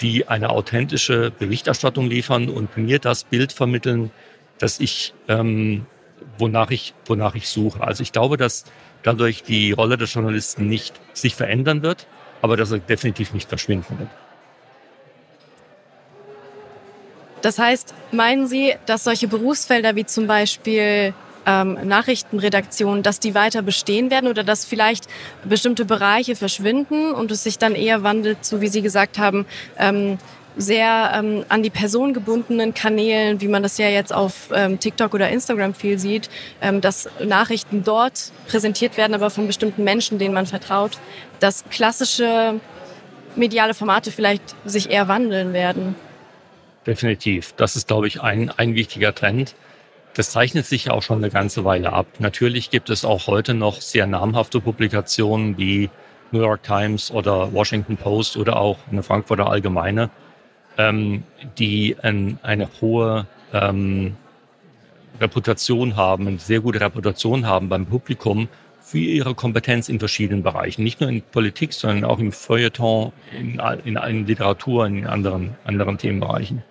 die 0.02 0.28
eine 0.28 0.50
authentische 0.50 1.32
Berichterstattung 1.32 2.08
liefern 2.08 2.50
und 2.50 2.76
mir 2.76 3.00
das 3.00 3.24
Bild 3.24 3.54
vermitteln, 3.54 4.12
dass 4.60 4.80
ich 4.80 5.14
ähm, 5.28 5.86
wonach 6.38 6.72
ich, 6.72 6.94
wonach 7.06 7.36
ich 7.36 7.50
suche. 7.50 7.82
Also 7.82 8.04
ich 8.04 8.12
glaube, 8.12 8.38
dass 8.38 8.66
dadurch 9.04 9.44
die 9.44 9.72
Rolle 9.72 9.98
des 9.98 10.14
Journalisten 10.14 10.68
nicht 10.68 11.00
sich 11.14 11.36
verändern 11.36 11.82
wird, 11.82 12.08
aber 12.42 12.58
dass 12.58 12.72
er 12.72 12.80
definitiv 12.80 13.34
nicht 13.34 13.50
verschwinden 13.50 14.00
wird. 14.00 14.10
Das 17.42 17.60
heißt, 17.60 17.94
meinen 18.12 18.48
Sie, 18.48 18.74
dass 18.88 19.04
solche 19.04 19.28
Berufsfelder 19.28 19.96
wie 19.96 20.06
zum 20.06 20.26
Beispiel 20.26 21.14
ähm, 21.46 21.78
Nachrichtenredaktion, 21.84 23.04
dass 23.04 23.20
die 23.20 23.36
weiter 23.36 23.62
bestehen 23.62 24.10
werden 24.10 24.28
oder 24.28 24.44
dass 24.44 24.66
vielleicht 24.66 25.08
bestimmte 25.44 25.86
Bereiche 25.86 26.36
verschwinden 26.36 27.12
und 27.12 27.30
es 27.30 27.44
sich 27.44 27.60
dann 27.60 27.76
eher 27.76 28.02
wandelt, 28.02 28.44
so 28.44 28.62
wie 28.62 28.68
Sie 28.68 28.82
gesagt 28.82 29.20
haben, 29.20 29.46
ähm, 29.78 30.18
sehr 30.58 31.12
ähm, 31.14 31.46
an 31.50 31.64
die 31.64 31.70
Person 31.70 32.14
gebundenen 32.14 32.74
Kanälen, 32.74 33.42
wie 33.42 33.48
man 33.48 33.64
das 33.64 33.78
ja 33.78 33.90
jetzt 33.90 34.14
auf 34.14 34.50
ähm, 34.54 34.80
TikTok 34.80 35.14
oder 35.14 35.30
Instagram 35.30 35.74
viel 35.74 36.00
sieht, 36.00 36.30
ähm, 36.62 36.82
dass 36.82 37.10
Nachrichten 37.24 37.84
dort 37.84 38.32
präsentiert 38.48 38.98
werden, 38.98 39.14
aber 39.14 39.30
von 39.30 39.48
bestimmten 39.48 39.84
Menschen, 39.84 40.20
denen 40.20 40.34
man 40.34 40.46
vertraut, 40.46 40.98
dass 41.40 41.66
klassische 41.70 42.60
mediale 43.36 43.74
Formate 43.74 44.12
vielleicht 44.12 44.56
sich 44.66 44.90
eher 44.90 45.08
wandeln 45.08 45.54
werden. 45.54 45.96
Definitiv. 46.88 47.54
Das 47.58 47.76
ist, 47.76 47.88
glaube 47.88 48.08
ich, 48.08 48.22
ein, 48.22 48.52
ein 48.52 48.76
wichtiger 48.76 49.14
Trend. 49.14 49.56
Das 50.14 50.30
zeichnet 50.30 50.66
sich 50.66 50.86
ja 50.86 50.94
auch 50.94 51.04
schon 51.04 51.18
eine 51.18 51.30
ganze 51.30 51.66
Weile 51.66 51.92
ab. 51.92 52.08
Natürlich 52.20 52.70
gibt 52.70 52.90
es 52.90 53.04
auch 53.04 53.28
heute 53.28 53.54
noch 53.54 53.82
sehr 53.82 54.08
namhafte 54.08 54.62
Publikationen 54.62 55.58
wie 55.58 55.90
New 56.32 56.40
York 56.40 56.64
Times 56.64 57.12
oder 57.12 57.52
Washington 57.52 57.98
Post 57.98 58.38
oder 58.38 58.58
auch 58.58 58.78
eine 58.90 59.04
Frankfurter 59.04 59.50
Allgemeine, 59.50 60.10
ähm, 60.78 61.24
die 61.58 61.96
ein, 62.02 62.40
eine 62.42 62.70
hohe 62.82 63.26
ähm, 63.54 64.16
Reputation 65.20 65.96
haben, 65.96 66.28
eine 66.28 66.40
sehr 66.40 66.60
gute 66.60 66.82
Reputation 66.82 67.46
haben 67.46 67.70
beim 67.70 67.86
Publikum 67.86 68.48
für 68.82 69.00
ihre 69.00 69.34
Kompetenz 69.34 69.90
in 69.90 70.00
verschiedenen 70.00 70.44
Bereichen. 70.44 70.84
Nicht 70.84 71.02
nur 71.02 71.10
in 71.10 71.22
Politik, 71.22 71.74
sondern 71.74 72.04
auch 72.04 72.20
im 72.20 72.32
Feuilleton, 72.32 73.12
in, 73.38 73.60
in, 73.84 73.96
in 73.96 74.28
Literatur, 74.28 74.86
in 74.86 75.08
anderen, 75.08 75.56
anderen 75.64 75.98
Themenbereichen. 75.98 76.62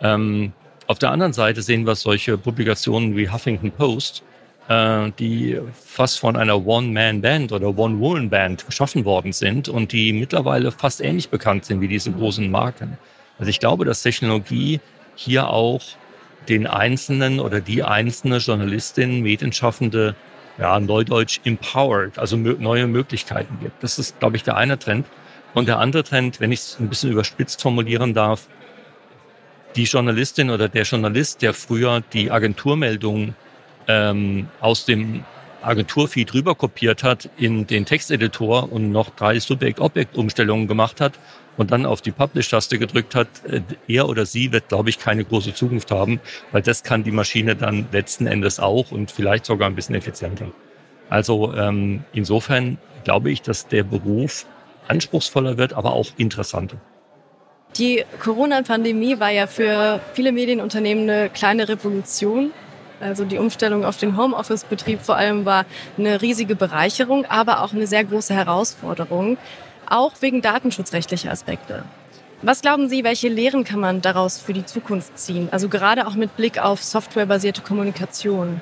Ähm, 0.00 0.52
auf 0.86 0.98
der 0.98 1.10
anderen 1.10 1.32
Seite 1.32 1.62
sehen 1.62 1.86
wir 1.86 1.94
solche 1.94 2.38
Publikationen 2.38 3.16
wie 3.16 3.28
Huffington 3.28 3.70
Post, 3.70 4.22
äh, 4.68 5.10
die 5.18 5.58
fast 5.74 6.18
von 6.20 6.36
einer 6.36 6.66
One-Man-Band 6.66 7.52
oder 7.52 7.76
One-Woman-Band 7.76 8.66
geschaffen 8.66 9.04
worden 9.04 9.32
sind 9.32 9.68
und 9.68 9.92
die 9.92 10.12
mittlerweile 10.12 10.72
fast 10.72 11.00
ähnlich 11.00 11.28
bekannt 11.28 11.66
sind 11.66 11.80
wie 11.80 11.88
diese 11.88 12.12
großen 12.12 12.50
Marken. 12.50 12.96
Also 13.42 13.50
ich 13.50 13.58
glaube, 13.58 13.84
dass 13.84 14.02
Technologie 14.02 14.78
hier 15.16 15.48
auch 15.48 15.82
den 16.48 16.68
einzelnen 16.68 17.40
oder 17.40 17.60
die 17.60 17.82
einzelne 17.82 18.36
Journalistin, 18.36 19.20
Medienschaffende, 19.20 20.14
ja, 20.58 20.78
neudeutsch 20.78 21.40
empowered, 21.42 22.20
also 22.20 22.36
neue 22.36 22.86
Möglichkeiten 22.86 23.58
gibt. 23.60 23.82
Das 23.82 23.98
ist, 23.98 24.20
glaube 24.20 24.36
ich, 24.36 24.44
der 24.44 24.56
eine 24.56 24.78
Trend. 24.78 25.06
Und 25.54 25.66
der 25.66 25.80
andere 25.80 26.04
Trend, 26.04 26.38
wenn 26.38 26.52
ich 26.52 26.60
es 26.60 26.76
ein 26.78 26.88
bisschen 26.88 27.10
überspitzt 27.10 27.60
formulieren 27.60 28.14
darf, 28.14 28.46
die 29.74 29.84
Journalistin 29.86 30.48
oder 30.48 30.68
der 30.68 30.84
Journalist, 30.84 31.42
der 31.42 31.52
früher 31.52 32.00
die 32.12 32.30
Agenturmeldung 32.30 33.34
ähm, 33.88 34.46
aus 34.60 34.84
dem 34.84 35.24
Agenturfeed 35.62 36.34
rüber 36.34 36.54
kopiert 36.54 37.02
hat 37.02 37.30
in 37.36 37.66
den 37.66 37.84
Texteditor 37.84 38.72
und 38.72 38.92
noch 38.92 39.10
drei 39.10 39.38
Subjekt-Objekt-Umstellungen 39.38 40.68
gemacht 40.68 41.00
hat, 41.00 41.18
und 41.56 41.70
dann 41.70 41.86
auf 41.86 42.00
die 42.00 42.12
Publish-Taste 42.12 42.78
gedrückt 42.78 43.14
hat, 43.14 43.28
äh, 43.46 43.60
er 43.88 44.08
oder 44.08 44.26
sie 44.26 44.52
wird, 44.52 44.68
glaube 44.68 44.90
ich, 44.90 44.98
keine 44.98 45.24
große 45.24 45.54
Zukunft 45.54 45.90
haben, 45.90 46.20
weil 46.50 46.62
das 46.62 46.82
kann 46.82 47.04
die 47.04 47.10
Maschine 47.10 47.56
dann 47.56 47.86
letzten 47.92 48.26
Endes 48.26 48.60
auch 48.60 48.90
und 48.90 49.10
vielleicht 49.10 49.46
sogar 49.46 49.68
ein 49.68 49.74
bisschen 49.74 49.94
effizienter. 49.94 50.46
Also 51.10 51.54
ähm, 51.54 52.04
insofern 52.12 52.78
glaube 53.04 53.30
ich, 53.30 53.42
dass 53.42 53.68
der 53.68 53.82
Beruf 53.82 54.46
anspruchsvoller 54.88 55.58
wird, 55.58 55.74
aber 55.74 55.92
auch 55.92 56.08
interessanter. 56.16 56.76
Die 57.76 58.04
Corona-Pandemie 58.20 59.18
war 59.18 59.30
ja 59.30 59.46
für 59.46 60.00
viele 60.12 60.32
Medienunternehmen 60.32 61.08
eine 61.08 61.30
kleine 61.30 61.68
Revolution. 61.68 62.50
Also 63.02 63.24
die 63.24 63.38
Umstellung 63.38 63.84
auf 63.84 63.96
den 63.96 64.16
Homeoffice-Betrieb 64.16 65.00
vor 65.02 65.16
allem 65.16 65.44
war 65.44 65.66
eine 65.98 66.22
riesige 66.22 66.54
Bereicherung, 66.54 67.24
aber 67.26 67.62
auch 67.62 67.72
eine 67.72 67.88
sehr 67.88 68.04
große 68.04 68.32
Herausforderung 68.32 69.38
auch 69.86 70.12
wegen 70.20 70.40
datenschutzrechtlicher 70.40 71.30
Aspekte. 71.30 71.84
Was 72.42 72.62
glauben 72.62 72.88
Sie, 72.88 73.04
welche 73.04 73.28
Lehren 73.28 73.64
kann 73.64 73.80
man 73.80 74.00
daraus 74.00 74.38
für 74.38 74.52
die 74.52 74.64
Zukunft 74.64 75.18
ziehen? 75.18 75.48
Also 75.50 75.68
gerade 75.68 76.06
auch 76.06 76.14
mit 76.14 76.36
Blick 76.36 76.58
auf 76.58 76.82
softwarebasierte 76.82 77.60
Kommunikation. 77.60 78.60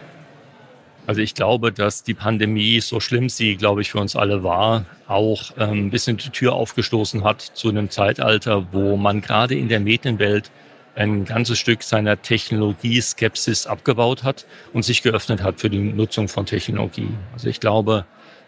Also 1.06 1.20
ich 1.20 1.34
glaube, 1.34 1.70
dass 1.70 2.02
die 2.02 2.14
Pandemie, 2.14 2.80
so 2.80 3.00
schlimm 3.00 3.28
sie, 3.28 3.56
glaube 3.56 3.82
ich, 3.82 3.90
für 3.90 3.98
uns 3.98 4.16
alle 4.16 4.42
war, 4.42 4.84
auch 5.06 5.50
ähm, 5.58 5.86
ein 5.86 5.90
bisschen 5.90 6.16
die 6.16 6.30
Tür 6.30 6.54
aufgestoßen 6.54 7.24
hat 7.24 7.40
zu 7.40 7.68
einem 7.68 7.90
Zeitalter, 7.90 8.66
wo 8.72 8.96
man 8.96 9.20
gerade 9.20 9.54
in 9.54 9.68
der 9.68 9.80
Medienwelt 9.80 10.50
ein 10.94 11.24
ganzes 11.24 11.58
Stück 11.58 11.82
seiner 11.82 12.20
Technologie-Skepsis 12.20 13.66
abgebaut 13.66 14.22
hat 14.22 14.46
und 14.72 14.84
sich 14.84 15.02
geöffnet 15.02 15.42
hat 15.42 15.60
für 15.60 15.70
die 15.70 15.78
Nutzung 15.78 16.28
von 16.28 16.46
Technologie. 16.46 17.08
Also 17.32 17.48
ich 17.48 17.60
glaube, 17.60 18.04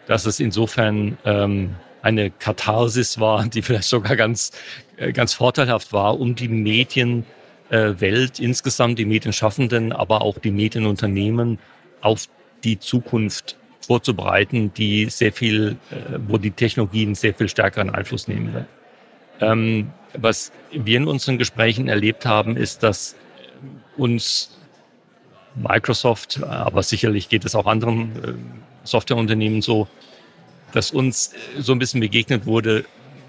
dass 0.07 0.25
es 0.25 0.39
insofern 0.39 1.17
ähm, 1.25 1.75
eine 2.01 2.31
Katharsis 2.31 3.19
war, 3.19 3.47
die 3.47 3.61
vielleicht 3.61 3.87
sogar 3.87 4.15
ganz, 4.15 4.51
äh, 4.97 5.13
ganz 5.13 5.33
vorteilhaft 5.33 5.93
war, 5.93 6.19
um 6.19 6.35
die 6.35 6.49
Medienwelt 6.49 7.25
äh, 7.71 8.43
insgesamt, 8.43 8.99
die 8.99 9.05
Medienschaffenden, 9.05 9.93
aber 9.93 10.21
auch 10.21 10.37
die 10.37 10.51
Medienunternehmen 10.51 11.59
auf 12.01 12.27
die 12.63 12.79
Zukunft 12.79 13.57
vorzubereiten, 13.79 14.73
die 14.73 15.05
sehr 15.09 15.31
viel, 15.31 15.77
äh, 15.91 16.19
wo 16.27 16.37
die 16.37 16.51
Technologien 16.51 17.15
sehr 17.15 17.33
viel 17.33 17.49
stärkeren 17.49 17.89
Einfluss 17.89 18.27
nehmen 18.27 18.53
wird. 18.53 18.65
Ähm, 19.39 19.91
was 20.17 20.51
wir 20.71 20.97
in 20.97 21.07
unseren 21.07 21.37
Gesprächen 21.37 21.87
erlebt 21.87 22.25
haben, 22.25 22.57
ist, 22.57 22.83
dass 22.83 23.15
uns 23.97 24.57
Microsoft, 25.55 26.41
aber 26.43 26.83
sicherlich 26.83 27.29
geht 27.29 27.45
es 27.45 27.55
auch 27.55 27.65
anderen 27.65 28.01
äh, 28.23 28.33
Softwareunternehmen 28.87 29.61
so, 29.61 29.87
dass 30.71 30.91
uns 30.91 31.33
so 31.59 31.73
ein 31.73 31.79
bisschen 31.79 31.99
begegnet 31.99 32.45
wurde 32.45 32.85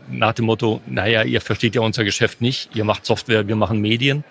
nach 0.09 0.33
dem 0.33 0.47
Motto, 0.47 0.81
naja, 0.87 1.23
ihr 1.23 1.41
versteht 1.41 1.75
ja 1.75 1.83
unser 1.83 2.05
Geschäft 2.05 2.41
nicht, 2.41 2.75
ihr 2.75 2.85
macht 2.85 3.07
Software, 3.07 3.47
wir 3.47 3.57
machen 3.57 3.81
Medien. 3.81 4.25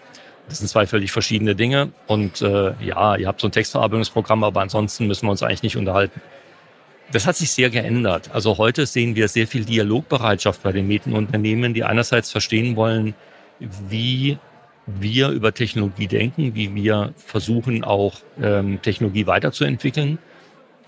Das 0.49 0.59
sind 0.59 0.67
zwei 0.67 0.85
völlig 0.85 1.11
verschiedene 1.11 1.55
Dinge. 1.55 1.91
Und 2.05 2.41
äh, 2.41 2.73
ja, 2.83 3.15
ihr 3.15 3.27
habt 3.27 3.39
so 3.39 3.47
ein 3.47 3.51
Textverarbeitungsprogramm, 3.51 4.43
aber 4.43 4.61
ansonsten 4.61 5.07
müssen 5.07 5.25
wir 5.25 5.31
uns 5.31 5.41
eigentlich 5.41 5.63
nicht 5.63 5.77
unterhalten. 5.77 6.21
Das 7.13 7.27
hat 7.27 7.35
sich 7.35 7.51
sehr 7.51 7.69
geändert. 7.69 8.31
Also 8.33 8.57
heute 8.57 8.87
sehen 8.87 9.15
wir 9.15 9.27
sehr 9.27 9.47
viel 9.47 9.65
Dialogbereitschaft 9.65 10.63
bei 10.63 10.71
den 10.71 10.87
Medienunternehmen, 10.87 11.75
die 11.75 11.83
einerseits 11.83 12.31
verstehen 12.31 12.75
wollen, 12.75 13.13
wie 13.59 14.39
wir 14.87 15.29
über 15.29 15.53
Technologie 15.53 16.07
denken, 16.07 16.55
wie 16.55 16.73
wir 16.73 17.13
versuchen 17.15 17.83
auch 17.83 18.15
ähm, 18.41 18.81
Technologie 18.81 19.27
weiterzuentwickeln 19.27 20.17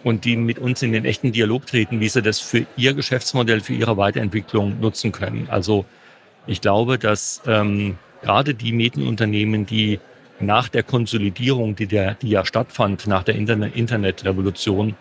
und 0.04 0.26
die 0.26 0.36
mit 0.36 0.58
uns 0.58 0.82
in 0.82 0.94
den 0.94 1.06
echten 1.06 1.32
Dialog 1.32 1.68
treten, 1.68 2.00
wie 2.00 2.10
sie 2.10 2.24
das 2.24 2.40
für 2.40 2.66
ihr 2.76 2.96
Geschäftsmodell, 2.96 3.62
für 3.62 3.74
ihre 3.74 3.96
Weiterentwicklung 3.96 4.80
nutzen 4.80 5.12
können. 5.12 5.48
Also 5.52 5.86
ich 6.48 6.60
glaube, 6.60 6.98
dass 6.98 7.44
ähm, 7.46 8.00
gerade 8.24 8.56
die 8.56 8.72
Medienunternehmen, 8.72 9.68
die 9.68 10.00
nach 10.40 10.70
der 10.70 10.82
Konsolidierung, 10.82 11.76
die, 11.76 11.86
der, 11.86 12.16
die 12.16 12.30
ja 12.30 12.44
stattfand, 12.46 13.06
nach 13.06 13.24
der 13.24 13.36
Internet 13.36 13.76
Internetrevolution, 13.76 14.96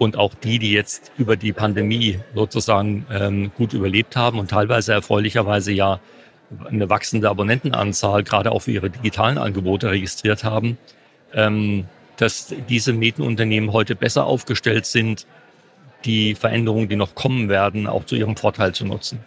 und 0.00 0.16
auch 0.16 0.32
die, 0.32 0.58
die 0.58 0.72
jetzt 0.72 1.12
über 1.18 1.36
die 1.36 1.52
Pandemie 1.52 2.20
sozusagen 2.34 3.04
ähm, 3.12 3.52
gut 3.54 3.74
überlebt 3.74 4.16
haben 4.16 4.38
und 4.38 4.48
teilweise 4.50 4.94
erfreulicherweise 4.94 5.72
ja 5.72 6.00
eine 6.64 6.88
wachsende 6.88 7.28
Abonnentenanzahl 7.28 8.22
gerade 8.24 8.50
auch 8.50 8.60
für 8.60 8.70
ihre 8.70 8.88
digitalen 8.88 9.36
Angebote 9.36 9.90
registriert 9.90 10.42
haben, 10.42 10.78
ähm, 11.34 11.84
dass 12.16 12.54
diese 12.70 12.94
Medienunternehmen 12.94 13.74
heute 13.74 13.94
besser 13.94 14.24
aufgestellt 14.24 14.86
sind, 14.86 15.26
die 16.06 16.34
Veränderungen, 16.34 16.88
die 16.88 16.96
noch 16.96 17.14
kommen 17.14 17.50
werden, 17.50 17.86
auch 17.86 18.06
zu 18.06 18.16
ihrem 18.16 18.38
Vorteil 18.38 18.74
zu 18.74 18.86
nutzen. 18.86 19.20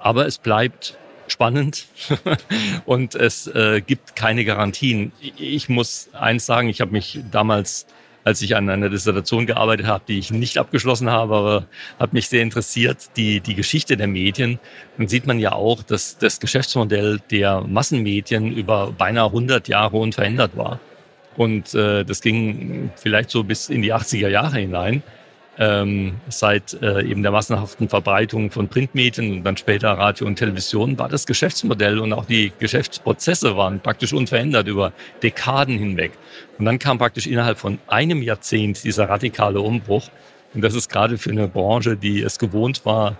Aber 0.00 0.26
es 0.26 0.38
bleibt 0.38 0.98
spannend 1.28 1.86
und 2.84 3.14
es 3.14 3.46
äh, 3.46 3.80
gibt 3.80 4.16
keine 4.16 4.44
Garantien. 4.44 5.12
Ich 5.36 5.68
muss 5.68 6.08
eins 6.14 6.46
sagen, 6.46 6.68
ich 6.68 6.80
habe 6.80 6.90
mich 6.90 7.20
damals 7.30 7.86
als 8.24 8.42
ich 8.42 8.56
an 8.56 8.68
einer 8.68 8.88
Dissertation 8.88 9.46
gearbeitet 9.46 9.86
habe, 9.86 10.04
die 10.08 10.18
ich 10.18 10.30
nicht 10.30 10.58
abgeschlossen 10.58 11.10
habe, 11.10 11.34
aber 11.34 11.66
hat 11.98 12.12
mich 12.12 12.28
sehr 12.28 12.42
interessiert, 12.42 13.16
die, 13.16 13.40
die 13.40 13.54
Geschichte 13.54 13.96
der 13.96 14.06
Medien. 14.06 14.58
Dann 14.98 15.08
sieht 15.08 15.26
man 15.26 15.38
ja 15.38 15.52
auch, 15.52 15.82
dass 15.82 16.18
das 16.18 16.40
Geschäftsmodell 16.40 17.20
der 17.30 17.62
Massenmedien 17.62 18.52
über 18.52 18.92
beinahe 18.92 19.26
100 19.26 19.68
Jahre 19.68 19.96
unverändert 19.96 20.56
war. 20.56 20.80
Und 21.36 21.74
äh, 21.74 22.04
das 22.04 22.20
ging 22.20 22.90
vielleicht 22.96 23.30
so 23.30 23.44
bis 23.44 23.68
in 23.68 23.82
die 23.82 23.94
80er 23.94 24.28
Jahre 24.28 24.58
hinein 24.58 25.02
ähm, 25.60 26.14
seit 26.28 26.72
äh, 26.82 27.02
eben 27.02 27.22
der 27.22 27.32
massenhaften 27.32 27.90
Verbreitung 27.90 28.50
von 28.50 28.68
Printmedien 28.68 29.30
und 29.30 29.44
dann 29.44 29.58
später 29.58 29.90
Radio 29.90 30.26
und 30.26 30.36
Television 30.36 30.98
war 30.98 31.10
das 31.10 31.26
Geschäftsmodell 31.26 31.98
und 31.98 32.14
auch 32.14 32.24
die 32.24 32.50
Geschäftsprozesse 32.58 33.58
waren 33.58 33.78
praktisch 33.78 34.14
unverändert 34.14 34.66
über 34.68 34.94
Dekaden 35.22 35.78
hinweg. 35.78 36.12
Und 36.58 36.64
dann 36.64 36.78
kam 36.78 36.96
praktisch 36.96 37.26
innerhalb 37.26 37.58
von 37.58 37.78
einem 37.88 38.22
Jahrzehnt 38.22 38.82
dieser 38.84 39.10
radikale 39.10 39.60
Umbruch. 39.60 40.08
Und 40.54 40.62
das 40.62 40.74
ist 40.74 40.88
gerade 40.88 41.18
für 41.18 41.30
eine 41.30 41.46
Branche, 41.46 41.94
die 41.94 42.22
es 42.22 42.38
gewohnt 42.38 42.86
war, 42.86 43.18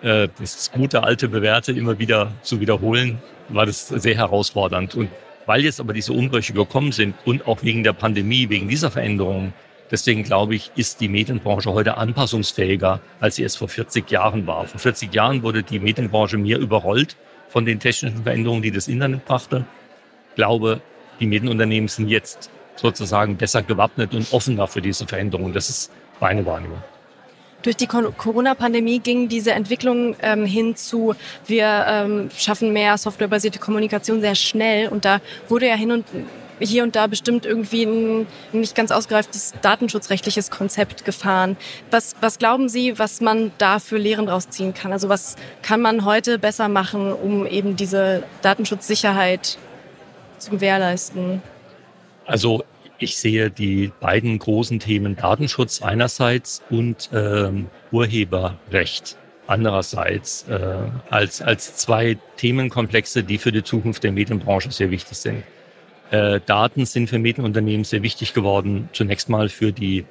äh, 0.00 0.28
das 0.40 0.72
gute 0.72 1.02
alte 1.02 1.28
Bewährte 1.28 1.72
immer 1.72 1.98
wieder 1.98 2.32
zu 2.40 2.58
wiederholen, 2.58 3.18
war 3.50 3.66
das 3.66 3.88
sehr 3.88 4.16
herausfordernd. 4.16 4.94
Und 4.94 5.10
weil 5.44 5.62
jetzt 5.62 5.78
aber 5.78 5.92
diese 5.92 6.14
Umbrüche 6.14 6.54
gekommen 6.54 6.92
sind 6.92 7.14
und 7.26 7.46
auch 7.46 7.62
wegen 7.62 7.84
der 7.84 7.92
Pandemie, 7.92 8.48
wegen 8.48 8.68
dieser 8.68 8.90
Veränderungen, 8.90 9.52
Deswegen 9.92 10.22
glaube 10.22 10.54
ich, 10.54 10.72
ist 10.74 11.02
die 11.02 11.08
Medienbranche 11.08 11.70
heute 11.70 11.98
anpassungsfähiger, 11.98 13.00
als 13.20 13.36
sie 13.36 13.44
es 13.44 13.56
vor 13.56 13.68
40 13.68 14.10
Jahren 14.10 14.46
war. 14.46 14.66
Vor 14.66 14.80
40 14.80 15.14
Jahren 15.14 15.42
wurde 15.42 15.62
die 15.62 15.78
Medienbranche 15.78 16.38
mehr 16.38 16.58
überrollt 16.58 17.14
von 17.50 17.66
den 17.66 17.78
technischen 17.78 18.22
Veränderungen, 18.22 18.62
die 18.62 18.70
das 18.70 18.88
Internet 18.88 19.26
brachte. 19.26 19.66
Ich 20.30 20.36
glaube, 20.36 20.80
die 21.20 21.26
Medienunternehmen 21.26 21.88
sind 21.88 22.08
jetzt 22.08 22.50
sozusagen 22.76 23.36
besser 23.36 23.62
gewappnet 23.62 24.14
und 24.14 24.32
offener 24.32 24.66
für 24.66 24.80
diese 24.80 25.06
Veränderungen. 25.06 25.52
Das 25.52 25.68
ist 25.68 25.92
meine 26.20 26.44
Wahrnehmung. 26.46 26.82
Durch 27.60 27.76
die 27.76 27.86
Corona-Pandemie 27.86 28.98
ging 28.98 29.28
diese 29.28 29.52
Entwicklung 29.52 30.16
ähm, 30.20 30.46
hin 30.46 30.74
zu, 30.74 31.14
wir 31.46 31.84
ähm, 31.86 32.30
schaffen 32.36 32.72
mehr 32.72 32.98
softwarebasierte 32.98 33.60
Kommunikation 33.60 34.20
sehr 34.20 34.34
schnell. 34.34 34.88
Und 34.88 35.04
da 35.04 35.20
wurde 35.48 35.68
ja 35.68 35.74
hin 35.74 35.92
und 35.92 36.06
hier 36.60 36.82
und 36.82 36.96
da 36.96 37.06
bestimmt 37.06 37.46
irgendwie 37.46 37.84
ein 37.84 38.26
nicht 38.52 38.74
ganz 38.74 38.90
ausgereiftes 38.90 39.54
datenschutzrechtliches 39.62 40.50
Konzept 40.50 41.04
gefahren. 41.04 41.56
Was, 41.90 42.14
was 42.20 42.38
glauben 42.38 42.68
Sie, 42.68 42.98
was 42.98 43.20
man 43.20 43.52
da 43.58 43.78
für 43.78 43.98
Lehren 43.98 44.28
rausziehen 44.28 44.74
kann? 44.74 44.92
Also 44.92 45.08
was 45.08 45.36
kann 45.62 45.80
man 45.80 46.04
heute 46.04 46.38
besser 46.38 46.68
machen, 46.68 47.12
um 47.12 47.46
eben 47.46 47.76
diese 47.76 48.22
Datenschutzsicherheit 48.42 49.58
zu 50.38 50.50
gewährleisten? 50.50 51.42
Also 52.26 52.64
ich 52.98 53.16
sehe 53.16 53.50
die 53.50 53.90
beiden 54.00 54.38
großen 54.38 54.78
Themen 54.78 55.16
Datenschutz 55.16 55.82
einerseits 55.82 56.62
und 56.70 57.10
ähm, 57.12 57.66
Urheberrecht 57.90 59.16
andererseits 59.46 60.46
äh, 60.48 60.76
als, 61.10 61.42
als 61.42 61.76
zwei 61.76 62.16
Themenkomplexe, 62.36 63.24
die 63.24 63.38
für 63.38 63.52
die 63.52 63.64
Zukunft 63.64 64.04
der 64.04 64.12
Medienbranche 64.12 64.70
sehr 64.70 64.90
wichtig 64.90 65.18
sind. 65.18 65.42
Äh, 66.12 66.40
Daten 66.44 66.84
sind 66.84 67.08
für 67.08 67.18
Medienunternehmen 67.18 67.84
sehr 67.84 68.02
wichtig 68.02 68.34
geworden. 68.34 68.90
Zunächst 68.92 69.30
mal 69.30 69.48
für 69.48 69.72
die 69.72 70.04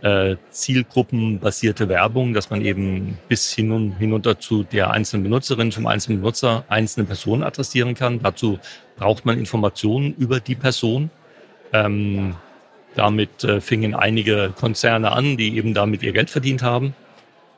äh, 0.00 0.36
zielgruppenbasierte 0.50 1.88
Werbung, 1.88 2.34
dass 2.34 2.50
man 2.50 2.62
eben 2.62 3.18
bis 3.28 3.52
hin 3.52 3.72
und, 3.72 3.96
hinunter 3.98 4.38
zu 4.38 4.62
der 4.62 4.92
einzelnen 4.92 5.24
Benutzerin, 5.24 5.72
zum 5.72 5.88
einzelnen 5.88 6.20
Benutzer 6.20 6.64
einzelne 6.68 7.06
Personen 7.06 7.42
adressieren 7.42 7.94
kann. 7.94 8.22
Dazu 8.22 8.60
braucht 8.96 9.26
man 9.26 9.36
Informationen 9.36 10.14
über 10.14 10.38
die 10.38 10.54
Person. 10.54 11.10
Ähm, 11.72 12.36
damit 12.94 13.42
äh, 13.42 13.60
fingen 13.60 13.96
einige 13.96 14.52
Konzerne 14.56 15.10
an, 15.10 15.36
die 15.36 15.56
eben 15.56 15.74
damit 15.74 16.04
ihr 16.04 16.12
Geld 16.12 16.30
verdient 16.30 16.62
haben. 16.62 16.94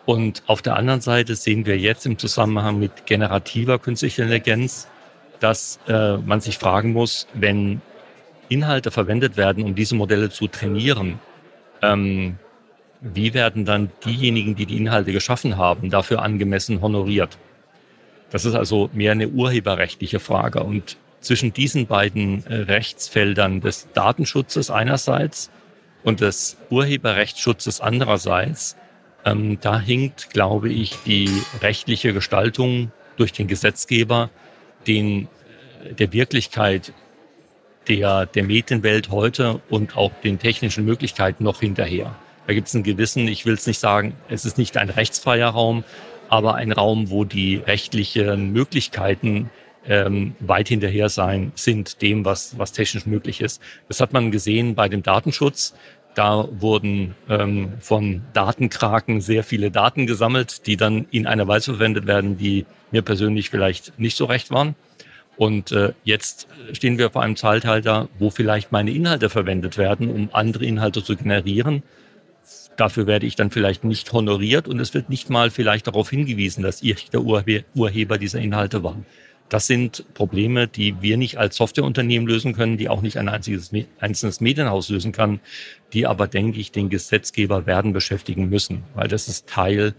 Und 0.07 0.45
auf 0.47 0.63
der 0.63 0.77
anderen 0.77 1.03
Seite 1.03 1.35
sehen 1.35 1.67
wir 1.67 1.77
jetzt 1.77 2.07
im 2.07 2.17
Zusammenhang 2.17 2.79
mit 2.79 3.05
generativer 3.05 3.79
künstlicher 3.79 4.23
Intelligenz 4.23 4.89
dass 5.41 5.79
äh, 5.89 6.17
man 6.19 6.41
sich 6.41 6.59
fragen 6.59 6.93
muss, 6.93 7.27
wenn 7.35 7.81
Inhalte 8.49 8.91
verwendet 8.91 9.37
werden, 9.37 9.65
um 9.65 9.75
diese 9.75 9.95
Modelle 9.95 10.31
zu 10.31 10.47
trainieren, 10.49 11.19
ähm, 11.83 12.39
wie 13.01 13.35
werden 13.35 13.65
dann 13.65 13.91
diejenigen, 14.05 14.55
die 14.55 14.67
die 14.67 14.77
Inhalte 14.77 15.13
geschaffen 15.13 15.57
haben, 15.57 15.91
dafür 15.91 16.23
angemessen 16.23 16.81
honoriert? 16.81 17.39
Das 18.31 18.45
ist 18.45 18.55
also 18.55 18.91
mehr 18.93 19.13
eine 19.13 19.29
urheberrechtliche 19.29 20.19
Frage. 20.19 20.63
Und 20.63 20.97
zwischen 21.21 21.53
diesen 21.53 21.87
beiden 21.87 22.47
äh, 22.47 22.55
Rechtsfeldern 22.55 23.61
des 23.61 23.89
Datenschutzes 23.93 24.71
einerseits 24.71 25.51
und 26.05 26.21
des 26.21 26.57
Urheberrechtsschutzes 26.71 27.81
andererseits, 27.81 28.77
ähm, 29.25 29.59
da 29.61 29.81
hinkt, 29.81 30.31
glaube 30.31 30.71
ich, 30.71 30.97
die 31.05 31.31
rechtliche 31.61 32.13
Gestaltung 32.13 32.93
durch 33.17 33.33
den 33.33 33.49
Gesetzgeber 33.49 34.31
den, 34.87 35.29
der 35.99 36.13
Wirklichkeit 36.13 36.93
der, 37.89 38.27
der 38.27 38.45
Medienwelt 38.45 39.11
heute 39.11 39.61
und 39.69 39.97
auch 39.97 40.13
den 40.25 40.39
technischen 40.39 40.85
Möglichkeiten 40.85 41.45
noch 41.45 41.61
hinterher. 41.61 42.15
Da 42.47 42.55
gibt 42.55 42.69
es 42.69 42.75
einen 42.75 42.85
gewissen, 42.85 43.29
ich 43.29 43.47
will 43.47 43.55
es 43.55 43.67
nicht 43.67 43.79
sagen, 43.79 44.15
es 44.29 44.45
ist 44.45 44.59
nicht 44.59 44.77
ein 44.77 44.91
rechtsfreier 44.91 45.49
Raum, 45.49 45.85
aber 46.29 46.55
ein 46.55 46.73
Raum, 46.73 47.11
wo 47.11 47.25
die 47.25 47.57
rechtlichen 47.57 48.53
Möglichkeiten 48.53 49.51
ähm, 49.89 50.35
weit 50.41 50.69
hinterher 50.69 51.09
sein 51.09 51.53
sind 51.55 52.03
dem, 52.03 52.25
was, 52.25 52.59
was 52.59 52.73
technisch 52.73 53.07
möglich 53.07 53.41
ist. 53.41 53.63
Das 53.89 54.01
hat 54.01 54.13
man 54.13 54.31
gesehen 54.31 54.75
bei 54.75 54.89
dem 54.89 55.03
Datenschutz. 55.03 55.75
Da 56.17 56.49
wurden 56.51 57.15
ähm, 57.29 57.75
von 57.79 58.23
Datenkraken 58.33 59.21
sehr 59.21 59.45
viele 59.45 59.71
Daten 59.71 60.07
gesammelt, 60.07 60.67
die 60.67 60.79
dann 60.79 61.07
in 61.11 61.27
einer 61.27 61.47
Weise 61.47 61.73
verwendet 61.73 62.07
werden, 62.07 62.39
die 62.39 62.65
mir 62.91 63.03
persönlich 63.03 63.51
vielleicht 63.51 63.99
nicht 63.99 64.17
so 64.17 64.25
recht 64.25 64.51
waren. 64.51 64.75
Und 65.37 65.73
äh, 65.73 65.93
jetzt 66.05 66.49
stehen 66.73 66.97
wir 66.97 67.11
vor 67.11 67.21
einem 67.21 67.37
Zeitalter, 67.37 68.09
wo 68.19 68.31
vielleicht 68.31 68.73
meine 68.73 68.93
Inhalte 68.93 69.29
verwendet 69.29 69.77
werden, 69.77 70.09
um 70.11 70.31
andere 70.33 70.65
Inhalte 70.65 71.05
zu 71.05 71.17
generieren. 71.17 71.83
Dafür 72.79 73.07
werde 73.07 73.27
ich 73.27 73.37
dann 73.37 73.51
vielleicht 73.51 73.85
nicht 73.85 74.11
honoriert 74.11 74.69
und 74.69 74.81
es 74.81 74.95
wird 74.95 75.11
nicht 75.11 75.29
mal 75.29 75.51
vielleicht 75.51 75.87
darauf 75.87 76.09
hingewiesen, 76.09 76.63
dass 76.63 76.83
ich 76.83 77.11
der 77.11 77.21
Urheber 77.21 78.17
dieser 78.17 78.39
Inhalte 78.39 78.83
war. 78.83 78.97
Das 79.49 79.67
sind 79.67 80.05
Probleme, 80.15 80.67
die 80.67 81.01
wir 81.01 81.17
nicht 81.17 81.39
als 81.39 81.57
Softwareunternehmen 81.57 82.27
lösen 82.27 82.53
können, 82.53 82.77
die 82.77 82.89
auch 82.89 83.01
nicht 83.01 83.17
ein 83.17 83.29
einziges, 83.29 83.71
einzelnes 84.01 84.41
Medienhaus 84.41 84.89
lösen 84.89 85.13
kann, 85.13 85.41
die 85.93 86.07
aber, 86.07 86.27
denke 86.27 86.59
ich, 86.59 86.73
den 86.73 86.89
Gesetzgeber 86.89 87.67
werden 87.67 87.93
beschäftigen 87.93 88.49
müssen, 88.49 88.83
weil 88.95 89.09
das 89.09 89.29
ist 89.29 89.47
Teil 89.47 89.95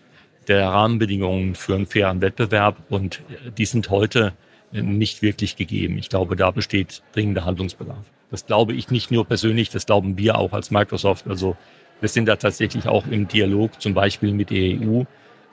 der 0.47 0.67
Rahmenbedingungen 0.67 1.55
für 1.55 1.75
einen 1.75 1.85
fairen 1.85 2.21
Wettbewerb 2.21 2.77
und 2.89 3.21
die 3.57 3.65
sind 3.65 3.89
heute 3.89 4.33
nicht 4.71 5.21
wirklich 5.21 5.55
gegeben. 5.55 5.97
Ich 5.97 6.09
glaube, 6.09 6.35
da 6.35 6.51
besteht 6.51 7.03
dringender 7.13 7.45
Handlungsbedarf. 7.45 8.05
Das 8.31 8.45
glaube 8.45 8.73
ich 8.73 8.91
nicht 8.91 9.11
nur 9.11 9.25
persönlich, 9.25 9.69
das 9.69 9.85
glauben 9.85 10.17
wir 10.17 10.37
auch 10.37 10.51
als 10.51 10.71
Microsoft. 10.71 11.27
Also 11.27 11.55
wir 12.01 12.09
sind 12.09 12.27
da 12.27 12.35
tatsächlich 12.35 12.87
auch 12.87 13.07
im 13.07 13.27
Dialog, 13.27 13.81
zum 13.81 13.93
Beispiel 13.93 14.33
mit 14.33 14.49
der 14.49 14.79
EU. 14.79 15.03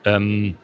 Ähm, 0.04 0.56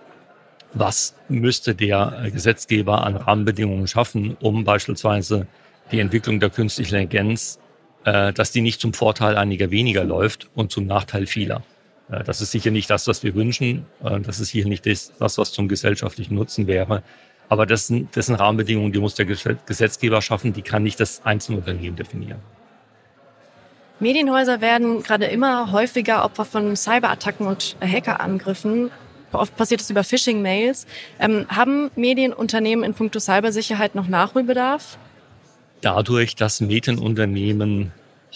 was 0.72 1.14
müsste 1.28 1.74
der 1.74 2.30
Gesetzgeber 2.32 3.04
an 3.04 3.16
Rahmenbedingungen 3.16 3.86
schaffen, 3.86 4.36
um 4.40 4.64
beispielsweise 4.64 5.46
die 5.90 6.00
Entwicklung 6.00 6.40
der 6.40 6.50
künstlichen 6.50 6.96
Intelligenz, 6.96 7.58
äh, 8.04 8.32
dass 8.32 8.52
die 8.52 8.60
nicht 8.60 8.80
zum 8.80 8.94
Vorteil 8.94 9.36
einiger 9.36 9.70
weniger 9.70 10.04
läuft 10.04 10.48
und 10.54 10.70
zum 10.70 10.86
Nachteil 10.86 11.26
vieler. 11.26 11.62
Äh, 12.10 12.24
das 12.24 12.40
ist 12.40 12.52
sicher 12.52 12.70
nicht 12.70 12.88
das, 12.90 13.06
was 13.06 13.22
wir 13.22 13.34
wünschen. 13.34 13.86
Äh, 14.04 14.20
das 14.20 14.40
ist 14.40 14.50
hier 14.50 14.66
nicht 14.66 14.86
das, 14.86 15.12
was 15.18 15.52
zum 15.52 15.68
gesellschaftlichen 15.68 16.34
Nutzen 16.34 16.66
wäre. 16.66 17.02
Aber 17.48 17.66
das 17.66 17.88
sind, 17.88 18.16
das 18.16 18.26
sind 18.26 18.36
Rahmenbedingungen, 18.36 18.92
die 18.92 19.00
muss 19.00 19.16
der 19.16 19.26
Gesetzgeber 19.26 20.22
schaffen, 20.22 20.52
die 20.52 20.62
kann 20.62 20.84
nicht 20.84 21.00
das 21.00 21.24
Einzelunternehmen 21.24 21.96
definieren. 21.96 22.38
Medienhäuser 23.98 24.60
werden 24.60 25.02
gerade 25.02 25.26
immer 25.26 25.72
häufiger 25.72 26.24
Opfer 26.24 26.44
von 26.44 26.76
Cyberattacken 26.76 27.46
und 27.46 27.76
Hackerangriffen. 27.80 28.90
Oft 29.32 29.56
passiert 29.56 29.80
es 29.80 29.90
über 29.90 30.04
Phishing-Mails. 30.04 30.86
Ähm, 31.18 31.46
haben 31.48 31.90
Medienunternehmen 31.96 32.84
in 32.84 32.94
puncto 32.94 33.20
Cybersicherheit 33.20 33.94
noch 33.94 34.08
Nachholbedarf? 34.08 34.98
Dadurch, 35.80 36.36
dass 36.36 36.60
Medienunternehmen 36.60 37.92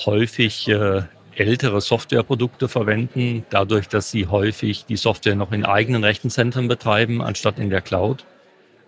häufig 0.07 0.69
äh, 0.69 1.03
ältere 1.37 1.81
Softwareprodukte 1.81 2.69
verwenden, 2.69 3.45
dadurch, 3.51 3.89
dass 3.89 4.11
sie 4.11 4.27
häufig 4.27 4.87
die 4.87 4.97
Software 4.97 5.35
noch 5.35 5.53
in 5.53 5.65
eigenen 5.65 6.05
Rechenzentren 6.05 6.69
betreiben, 6.69 7.21
anstatt 7.23 7.59
in 7.59 7.71
der 7.71 7.81
Cloud, 7.81 8.25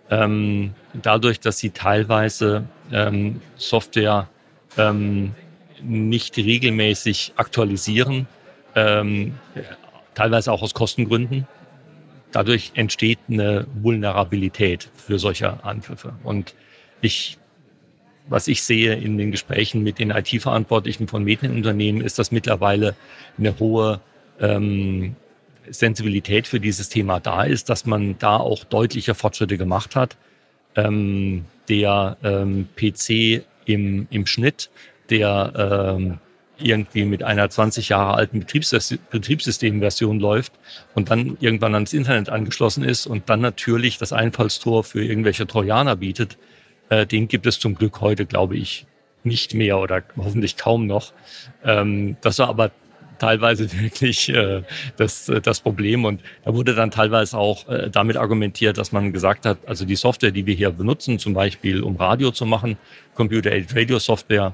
ähm, 0.09 0.73
dadurch, 0.93 1.39
dass 1.39 1.57
sie 1.57 1.71
teilweise 1.71 2.65
ähm, 2.91 3.41
Software 3.57 4.29
ähm, 4.77 5.33
nicht 5.81 6.37
regelmäßig 6.37 7.33
aktualisieren, 7.35 8.27
ähm, 8.75 9.35
teilweise 10.15 10.51
auch 10.51 10.61
aus 10.61 10.73
Kostengründen, 10.73 11.47
dadurch 12.37 12.73
entsteht 12.75 13.17
eine 13.27 13.65
Vulnerabilität 13.81 14.91
für 14.95 15.17
solche 15.17 15.63
Angriffe. 15.63 16.13
Und 16.23 16.53
ich, 17.01 17.39
was 18.27 18.47
ich 18.47 18.61
sehe 18.61 18.93
in 18.93 19.17
den 19.17 19.31
Gesprächen 19.31 19.81
mit 19.81 19.97
den 19.97 20.11
IT-Verantwortlichen 20.11 21.07
von 21.07 21.23
Medienunternehmen, 21.23 21.99
ist, 21.99 22.19
dass 22.19 22.31
mittlerweile 22.31 22.95
eine 23.39 23.57
hohe 23.57 24.01
ähm, 24.39 25.15
Sensibilität 25.67 26.45
für 26.45 26.59
dieses 26.59 26.89
Thema 26.89 27.19
da 27.19 27.41
ist, 27.41 27.71
dass 27.71 27.87
man 27.87 28.19
da 28.19 28.37
auch 28.37 28.65
deutliche 28.65 29.15
Fortschritte 29.15 29.57
gemacht 29.57 29.95
hat. 29.95 30.15
Ähm, 30.75 31.45
der 31.69 32.17
ähm, 32.23 32.69
PC 32.75 33.45
im, 33.65 34.05
im 34.11 34.27
Schnitt, 34.27 34.69
der 35.09 35.95
ähm, 35.97 36.19
irgendwie 36.59 37.05
mit 37.05 37.23
einer 37.23 37.49
20 37.49 37.89
Jahre 37.89 38.15
alten 38.15 38.39
Betriebssystemversion 38.39 40.19
läuft 40.19 40.53
und 40.95 41.09
dann 41.09 41.37
irgendwann 41.39 41.73
ans 41.73 41.93
Internet 41.93 42.29
angeschlossen 42.29 42.83
ist 42.83 43.05
und 43.07 43.29
dann 43.29 43.41
natürlich 43.41 43.97
das 43.97 44.13
Einfallstor 44.13 44.83
für 44.83 45.03
irgendwelche 45.03 45.47
Trojaner 45.47 45.95
bietet, 45.95 46.37
äh, 46.89 47.05
den 47.05 47.27
gibt 47.27 47.45
es 47.45 47.59
zum 47.59 47.75
Glück 47.75 48.01
heute, 48.01 48.25
glaube 48.25 48.57
ich, 48.57 48.85
nicht 49.23 49.53
mehr 49.53 49.77
oder 49.79 50.03
hoffentlich 50.15 50.57
kaum 50.57 50.87
noch. 50.87 51.13
Ähm, 51.63 52.17
das 52.21 52.39
war 52.39 52.49
aber 52.49 52.71
teilweise 53.19 53.71
wirklich 53.79 54.29
äh, 54.29 54.63
das, 54.97 55.29
äh, 55.29 55.41
das 55.41 55.59
Problem. 55.59 56.05
Und 56.05 56.21
da 56.43 56.53
wurde 56.53 56.75
dann 56.75 56.91
teilweise 56.91 57.37
auch 57.37 57.67
äh, 57.67 57.89
damit 57.89 58.17
argumentiert, 58.17 58.77
dass 58.77 58.91
man 58.91 59.13
gesagt 59.13 59.45
hat, 59.45 59.57
also 59.65 59.85
die 59.85 59.95
Software, 59.95 60.31
die 60.31 60.45
wir 60.45 60.55
hier 60.55 60.71
benutzen, 60.71 61.19
zum 61.19 61.33
Beispiel 61.33 61.83
um 61.83 61.95
Radio 61.95 62.31
zu 62.31 62.45
machen, 62.45 62.77
Computer-Aided 63.15 63.75
Radio 63.75 63.99
Software, 63.99 64.53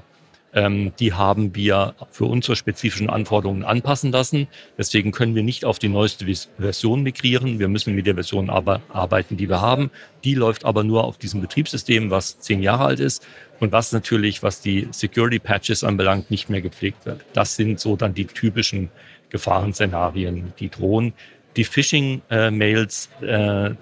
ähm, 0.54 0.92
die 0.98 1.12
haben 1.12 1.54
wir 1.54 1.94
für 2.10 2.26
unsere 2.26 2.56
spezifischen 2.56 3.10
Anforderungen 3.10 3.64
anpassen 3.64 4.12
lassen. 4.12 4.46
Deswegen 4.78 5.10
können 5.12 5.34
wir 5.34 5.42
nicht 5.42 5.64
auf 5.64 5.78
die 5.78 5.88
neueste 5.88 6.26
Version 6.58 7.02
migrieren. 7.02 7.58
Wir 7.58 7.68
müssen 7.68 7.94
mit 7.94 8.06
der 8.06 8.14
Version 8.14 8.48
aber 8.50 8.80
arbeiten, 8.88 9.36
die 9.36 9.48
wir 9.48 9.60
haben. 9.60 9.90
Die 10.22 10.34
läuft 10.34 10.64
aber 10.64 10.84
nur 10.84 11.04
auf 11.04 11.18
diesem 11.18 11.40
Betriebssystem, 11.40 12.10
was 12.10 12.38
zehn 12.38 12.62
Jahre 12.62 12.84
alt 12.84 13.00
ist 13.00 13.26
und 13.60 13.72
was 13.72 13.92
natürlich, 13.92 14.42
was 14.42 14.60
die 14.60 14.88
Security 14.92 15.40
Patches 15.40 15.82
anbelangt, 15.82 16.30
nicht 16.30 16.48
mehr 16.48 16.60
gepflegt 16.60 17.04
wird. 17.04 17.24
Das 17.32 17.56
sind 17.56 17.80
so 17.80 17.96
dann 17.96 18.14
die 18.14 18.26
typischen 18.26 18.90
Gefahrenszenarien, 19.30 20.52
die 20.60 20.70
drohen. 20.70 21.12
Die 21.56 21.64
Phishing-Mails, 21.64 23.10
äh, 23.22 23.66
äh, 23.66 23.74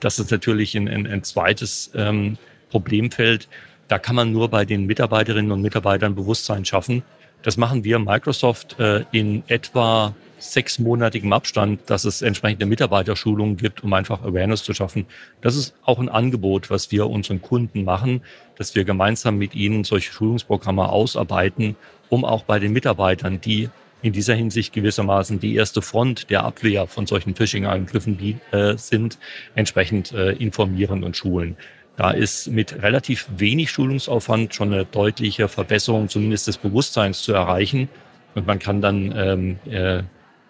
das 0.00 0.18
ist 0.18 0.30
natürlich 0.30 0.76
ein, 0.76 0.88
ein, 0.88 1.06
ein 1.06 1.22
zweites 1.22 1.90
ähm, 1.94 2.36
Problemfeld. 2.70 3.48
Da 3.92 3.98
kann 3.98 4.16
man 4.16 4.32
nur 4.32 4.48
bei 4.48 4.64
den 4.64 4.86
Mitarbeiterinnen 4.86 5.52
und 5.52 5.60
Mitarbeitern 5.60 6.14
Bewusstsein 6.14 6.64
schaffen. 6.64 7.02
Das 7.42 7.58
machen 7.58 7.84
wir 7.84 7.98
Microsoft 7.98 8.80
äh, 8.80 9.04
in 9.12 9.42
etwa 9.48 10.14
sechsmonatigem 10.38 11.30
Abstand, 11.34 11.90
dass 11.90 12.06
es 12.06 12.22
entsprechende 12.22 12.64
Mitarbeiterschulungen 12.64 13.58
gibt, 13.58 13.84
um 13.84 13.92
einfach 13.92 14.22
Awareness 14.22 14.64
zu 14.64 14.72
schaffen. 14.72 15.04
Das 15.42 15.56
ist 15.56 15.74
auch 15.84 15.98
ein 15.98 16.08
Angebot, 16.08 16.70
was 16.70 16.90
wir 16.90 17.10
unseren 17.10 17.42
Kunden 17.42 17.84
machen, 17.84 18.22
dass 18.56 18.74
wir 18.74 18.84
gemeinsam 18.84 19.36
mit 19.36 19.54
ihnen 19.54 19.84
solche 19.84 20.10
Schulungsprogramme 20.10 20.88
ausarbeiten, 20.88 21.76
um 22.08 22.24
auch 22.24 22.44
bei 22.44 22.58
den 22.58 22.72
Mitarbeitern, 22.72 23.42
die 23.42 23.68
in 24.00 24.14
dieser 24.14 24.34
Hinsicht 24.34 24.72
gewissermaßen 24.72 25.38
die 25.38 25.54
erste 25.54 25.82
Front 25.82 26.30
der 26.30 26.44
Abwehr 26.44 26.86
von 26.86 27.06
solchen 27.06 27.34
Phishing-Angriffen 27.34 28.40
äh, 28.52 28.78
sind, 28.78 29.18
entsprechend 29.54 30.12
äh, 30.12 30.32
informieren 30.32 31.04
und 31.04 31.14
schulen. 31.14 31.58
Da 31.96 32.10
ist 32.10 32.48
mit 32.48 32.82
relativ 32.82 33.28
wenig 33.36 33.70
Schulungsaufwand 33.70 34.54
schon 34.54 34.72
eine 34.72 34.84
deutliche 34.84 35.48
Verbesserung 35.48 36.08
zumindest 36.08 36.46
des 36.46 36.56
Bewusstseins 36.56 37.22
zu 37.22 37.32
erreichen. 37.32 37.88
Und 38.34 38.46
man 38.46 38.58
kann 38.58 38.80
dann 38.80 39.14
ähm, 39.16 39.58
äh, 39.70 40.02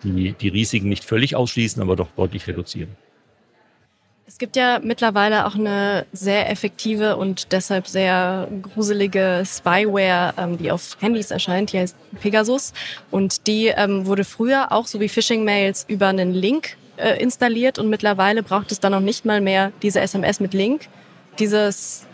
die, 0.05 0.33
die 0.33 0.49
Risiken 0.49 0.89
nicht 0.89 1.05
völlig 1.05 1.35
ausschließen, 1.35 1.83
aber 1.83 1.97
doch 1.97 2.09
deutlich 2.17 2.47
reduzieren. 2.47 2.97
Es 4.25 4.39
gibt 4.39 4.57
ja 4.57 4.81
mittlerweile 4.83 5.47
auch 5.47 5.57
eine 5.57 6.07
sehr 6.13 6.49
effektive 6.49 7.17
und 7.17 7.53
deshalb 7.53 7.87
sehr 7.87 8.49
gruselige 8.63 9.43
Spyware, 9.45 10.33
ähm, 10.39 10.59
die 10.59 10.71
auf 10.71 10.97
Handys 11.01 11.31
erscheint, 11.31 11.73
die 11.73 11.81
heißt 11.81 11.97
Pegasus. 12.21 12.73
Und 13.11 13.47
die 13.47 13.67
ähm, 13.67 14.07
wurde 14.07 14.25
früher 14.25 14.71
auch 14.71 14.87
so 14.87 15.01
wie 15.01 15.09
Phishing-Mails 15.09 15.87
über 15.89 16.07
einen 16.07 16.33
Link 16.33 16.77
äh, 16.97 17.21
installiert 17.21 17.79
und 17.79 17.91
mittlerweile 17.91 18.43
braucht 18.43 18.73
es 18.73 18.81
dann 18.81 18.95
auch 18.95 19.01
nicht 19.01 19.25
mal 19.25 19.41
mehr 19.41 19.73
diese 19.83 20.01
SMS 20.01 20.41
mit 20.41 20.55
Link, 20.55 20.89
dieses, 21.39 22.07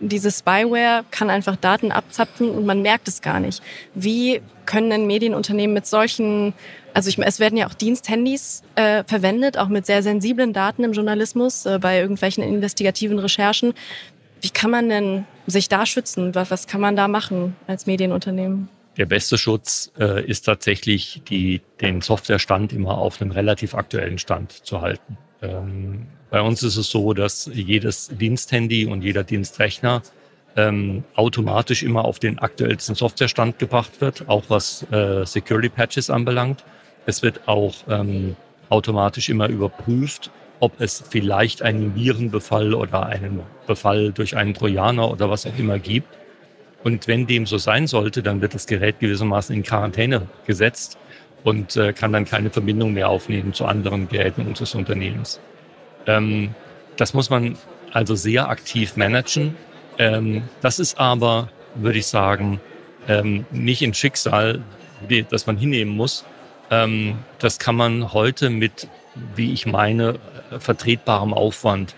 diese 0.00 0.30
Spyware 0.30 1.04
kann 1.10 1.30
einfach 1.30 1.56
Daten 1.56 1.92
abzapfen 1.92 2.50
und 2.50 2.66
man 2.66 2.82
merkt 2.82 3.08
es 3.08 3.20
gar 3.20 3.40
nicht. 3.40 3.62
Wie 3.94 4.40
können 4.66 4.90
denn 4.90 5.06
Medienunternehmen 5.06 5.74
mit 5.74 5.86
solchen, 5.86 6.54
also 6.94 7.08
ich, 7.08 7.18
es 7.18 7.40
werden 7.40 7.56
ja 7.56 7.66
auch 7.68 7.74
Diensthandys 7.74 8.62
äh, 8.76 9.04
verwendet, 9.04 9.58
auch 9.58 9.68
mit 9.68 9.86
sehr 9.86 10.02
sensiblen 10.02 10.52
Daten 10.52 10.84
im 10.84 10.92
Journalismus, 10.92 11.66
äh, 11.66 11.78
bei 11.80 12.00
irgendwelchen 12.00 12.42
investigativen 12.42 13.18
Recherchen. 13.18 13.74
Wie 14.40 14.50
kann 14.50 14.70
man 14.70 14.88
denn 14.88 15.24
sich 15.46 15.68
da 15.68 15.86
schützen? 15.86 16.34
Was, 16.34 16.50
was 16.50 16.66
kann 16.66 16.80
man 16.80 16.96
da 16.96 17.08
machen 17.08 17.56
als 17.66 17.86
Medienunternehmen? 17.86 18.68
Der 18.96 19.06
beste 19.06 19.38
Schutz 19.38 19.92
äh, 19.98 20.24
ist 20.24 20.42
tatsächlich, 20.42 21.22
die, 21.28 21.62
den 21.80 22.00
Softwarestand 22.00 22.72
immer 22.72 22.98
auf 22.98 23.20
einem 23.20 23.32
relativ 23.32 23.74
aktuellen 23.74 24.18
Stand 24.18 24.52
zu 24.52 24.80
halten. 24.80 25.18
Ähm, 25.42 26.06
bei 26.34 26.42
uns 26.42 26.64
ist 26.64 26.76
es 26.76 26.90
so, 26.90 27.14
dass 27.14 27.48
jedes 27.54 28.08
Diensthandy 28.08 28.86
und 28.86 29.04
jeder 29.04 29.22
Dienstrechner 29.22 30.02
ähm, 30.56 31.04
automatisch 31.14 31.84
immer 31.84 32.04
auf 32.04 32.18
den 32.18 32.40
aktuellsten 32.40 32.96
Softwarestand 32.96 33.60
gebracht 33.60 34.00
wird, 34.00 34.28
auch 34.28 34.42
was 34.48 34.84
äh, 34.90 35.24
Security 35.24 35.68
Patches 35.68 36.10
anbelangt. 36.10 36.64
Es 37.06 37.22
wird 37.22 37.46
auch 37.46 37.76
ähm, 37.88 38.34
automatisch 38.68 39.28
immer 39.28 39.48
überprüft, 39.48 40.32
ob 40.58 40.80
es 40.80 41.04
vielleicht 41.08 41.62
einen 41.62 41.94
Virenbefall 41.94 42.74
oder 42.74 43.06
einen 43.06 43.38
Befall 43.68 44.10
durch 44.10 44.36
einen 44.36 44.54
Trojaner 44.54 45.08
oder 45.08 45.30
was 45.30 45.46
auch 45.46 45.56
immer 45.56 45.78
gibt. 45.78 46.08
Und 46.82 47.06
wenn 47.06 47.28
dem 47.28 47.46
so 47.46 47.58
sein 47.58 47.86
sollte, 47.86 48.24
dann 48.24 48.40
wird 48.40 48.56
das 48.56 48.66
Gerät 48.66 48.98
gewissermaßen 48.98 49.54
in 49.54 49.62
Quarantäne 49.62 50.26
gesetzt 50.48 50.98
und 51.44 51.76
äh, 51.76 51.92
kann 51.92 52.12
dann 52.12 52.24
keine 52.24 52.50
Verbindung 52.50 52.92
mehr 52.92 53.08
aufnehmen 53.08 53.52
zu 53.52 53.66
anderen 53.66 54.08
Geräten 54.08 54.44
unseres 54.44 54.74
Unternehmens. 54.74 55.38
Ähm, 56.06 56.54
das 56.96 57.14
muss 57.14 57.30
man 57.30 57.56
also 57.92 58.14
sehr 58.14 58.48
aktiv 58.48 58.96
managen. 58.96 59.56
Ähm, 59.98 60.42
das 60.60 60.78
ist 60.78 60.98
aber, 60.98 61.48
würde 61.74 61.98
ich 61.98 62.06
sagen, 62.06 62.60
ähm, 63.08 63.46
nicht 63.50 63.82
ein 63.82 63.94
Schicksal, 63.94 64.60
das 65.30 65.46
man 65.46 65.56
hinnehmen 65.56 65.96
muss. 65.96 66.24
Ähm, 66.70 67.18
das 67.38 67.58
kann 67.58 67.76
man 67.76 68.12
heute 68.12 68.50
mit, 68.50 68.88
wie 69.36 69.52
ich 69.52 69.66
meine, 69.66 70.18
äh, 70.50 70.58
vertretbarem 70.58 71.34
Aufwand 71.34 71.94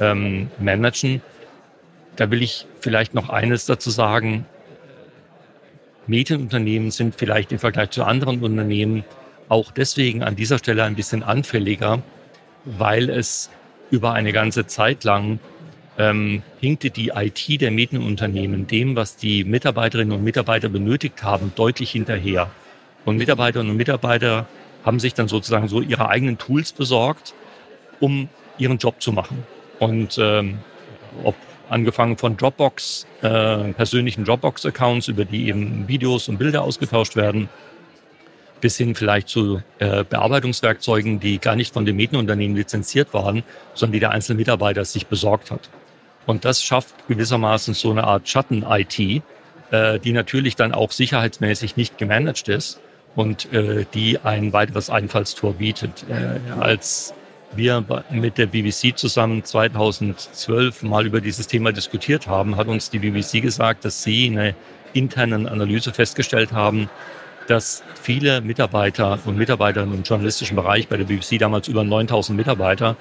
ähm, 0.00 0.50
managen. 0.58 1.22
Da 2.16 2.30
will 2.30 2.42
ich 2.42 2.66
vielleicht 2.80 3.14
noch 3.14 3.28
eines 3.28 3.66
dazu 3.66 3.90
sagen. 3.90 4.44
Medienunternehmen 6.06 6.90
sind 6.90 7.14
vielleicht 7.14 7.52
im 7.52 7.58
Vergleich 7.58 7.90
zu 7.90 8.04
anderen 8.04 8.42
Unternehmen 8.42 9.04
auch 9.48 9.70
deswegen 9.72 10.22
an 10.22 10.36
dieser 10.36 10.58
Stelle 10.58 10.84
ein 10.84 10.94
bisschen 10.94 11.22
anfälliger, 11.22 12.02
weil 12.76 13.08
es 13.08 13.50
über 13.90 14.12
eine 14.12 14.32
ganze 14.32 14.66
Zeit 14.66 15.04
lang 15.04 15.40
ähm, 15.96 16.42
hinkte 16.60 16.90
die 16.90 17.08
IT 17.14 17.60
der 17.60 17.70
Medienunternehmen 17.70 18.66
dem, 18.66 18.94
was 18.94 19.16
die 19.16 19.44
Mitarbeiterinnen 19.44 20.16
und 20.16 20.22
Mitarbeiter 20.22 20.68
benötigt 20.68 21.22
haben, 21.22 21.52
deutlich 21.56 21.90
hinterher. 21.90 22.50
Und 23.04 23.16
Mitarbeiterinnen 23.16 23.70
und 23.70 23.76
Mitarbeiter 23.76 24.46
haben 24.84 25.00
sich 25.00 25.14
dann 25.14 25.28
sozusagen 25.28 25.68
so 25.68 25.80
ihre 25.80 26.08
eigenen 26.08 26.38
Tools 26.38 26.72
besorgt, 26.72 27.34
um 28.00 28.28
ihren 28.58 28.78
Job 28.78 29.00
zu 29.00 29.12
machen. 29.12 29.44
Und 29.78 30.18
ähm, 30.20 30.58
ob 31.24 31.34
angefangen 31.68 32.16
von 32.16 32.36
Dropbox, 32.36 33.06
äh, 33.22 33.72
persönlichen 33.72 34.24
Dropbox-Accounts, 34.24 35.08
über 35.08 35.24
die 35.24 35.48
eben 35.48 35.86
Videos 35.88 36.28
und 36.28 36.38
Bilder 36.38 36.62
ausgetauscht 36.62 37.16
werden, 37.16 37.48
bis 38.60 38.76
hin 38.76 38.94
vielleicht 38.94 39.28
zu 39.28 39.62
äh, 39.78 40.04
Bearbeitungswerkzeugen, 40.04 41.20
die 41.20 41.38
gar 41.38 41.56
nicht 41.56 41.72
von 41.72 41.84
dem 41.84 41.96
Medienunternehmen 41.96 42.56
lizenziert 42.56 43.14
waren, 43.14 43.42
sondern 43.74 43.92
die 43.92 44.00
der 44.00 44.10
einzelne 44.10 44.38
Mitarbeiter 44.38 44.84
sich 44.84 45.06
besorgt 45.06 45.50
hat. 45.50 45.68
Und 46.26 46.44
das 46.44 46.62
schafft 46.62 46.94
gewissermaßen 47.08 47.74
so 47.74 47.90
eine 47.90 48.04
Art 48.04 48.28
Schatten-IT, 48.28 49.22
äh, 49.70 49.98
die 49.98 50.12
natürlich 50.12 50.56
dann 50.56 50.72
auch 50.72 50.92
sicherheitsmäßig 50.92 51.76
nicht 51.76 51.98
gemanagt 51.98 52.48
ist 52.48 52.80
und 53.16 53.52
äh, 53.52 53.86
die 53.94 54.18
ein 54.22 54.52
weiteres 54.52 54.90
Einfallstor 54.90 55.54
bietet. 55.54 56.04
Äh, 56.08 56.38
als 56.60 57.14
wir 57.52 57.84
mit 58.10 58.38
der 58.38 58.46
BBC 58.46 58.96
zusammen 58.96 59.42
2012 59.42 60.82
mal 60.82 61.06
über 61.06 61.20
dieses 61.20 61.46
Thema 61.46 61.72
diskutiert 61.72 62.26
haben, 62.26 62.56
hat 62.56 62.68
uns 62.68 62.90
die 62.90 62.98
BBC 62.98 63.40
gesagt, 63.40 63.84
dass 63.84 64.02
sie 64.02 64.26
in 64.26 64.38
einer 64.38 64.54
internen 64.92 65.46
Analyse 65.46 65.92
festgestellt 65.92 66.52
haben, 66.52 66.90
dass 67.48 67.82
viele 68.00 68.42
Mitarbeiter 68.42 69.18
und 69.24 69.38
Mitarbeiterinnen 69.38 69.94
im 69.94 70.02
journalistischen 70.02 70.54
Bereich 70.54 70.86
bei 70.86 70.98
der 70.98 71.04
BBC, 71.04 71.38
damals 71.38 71.66
über 71.66 71.82
9000 71.82 72.36
Mitarbeiter, 72.36 72.96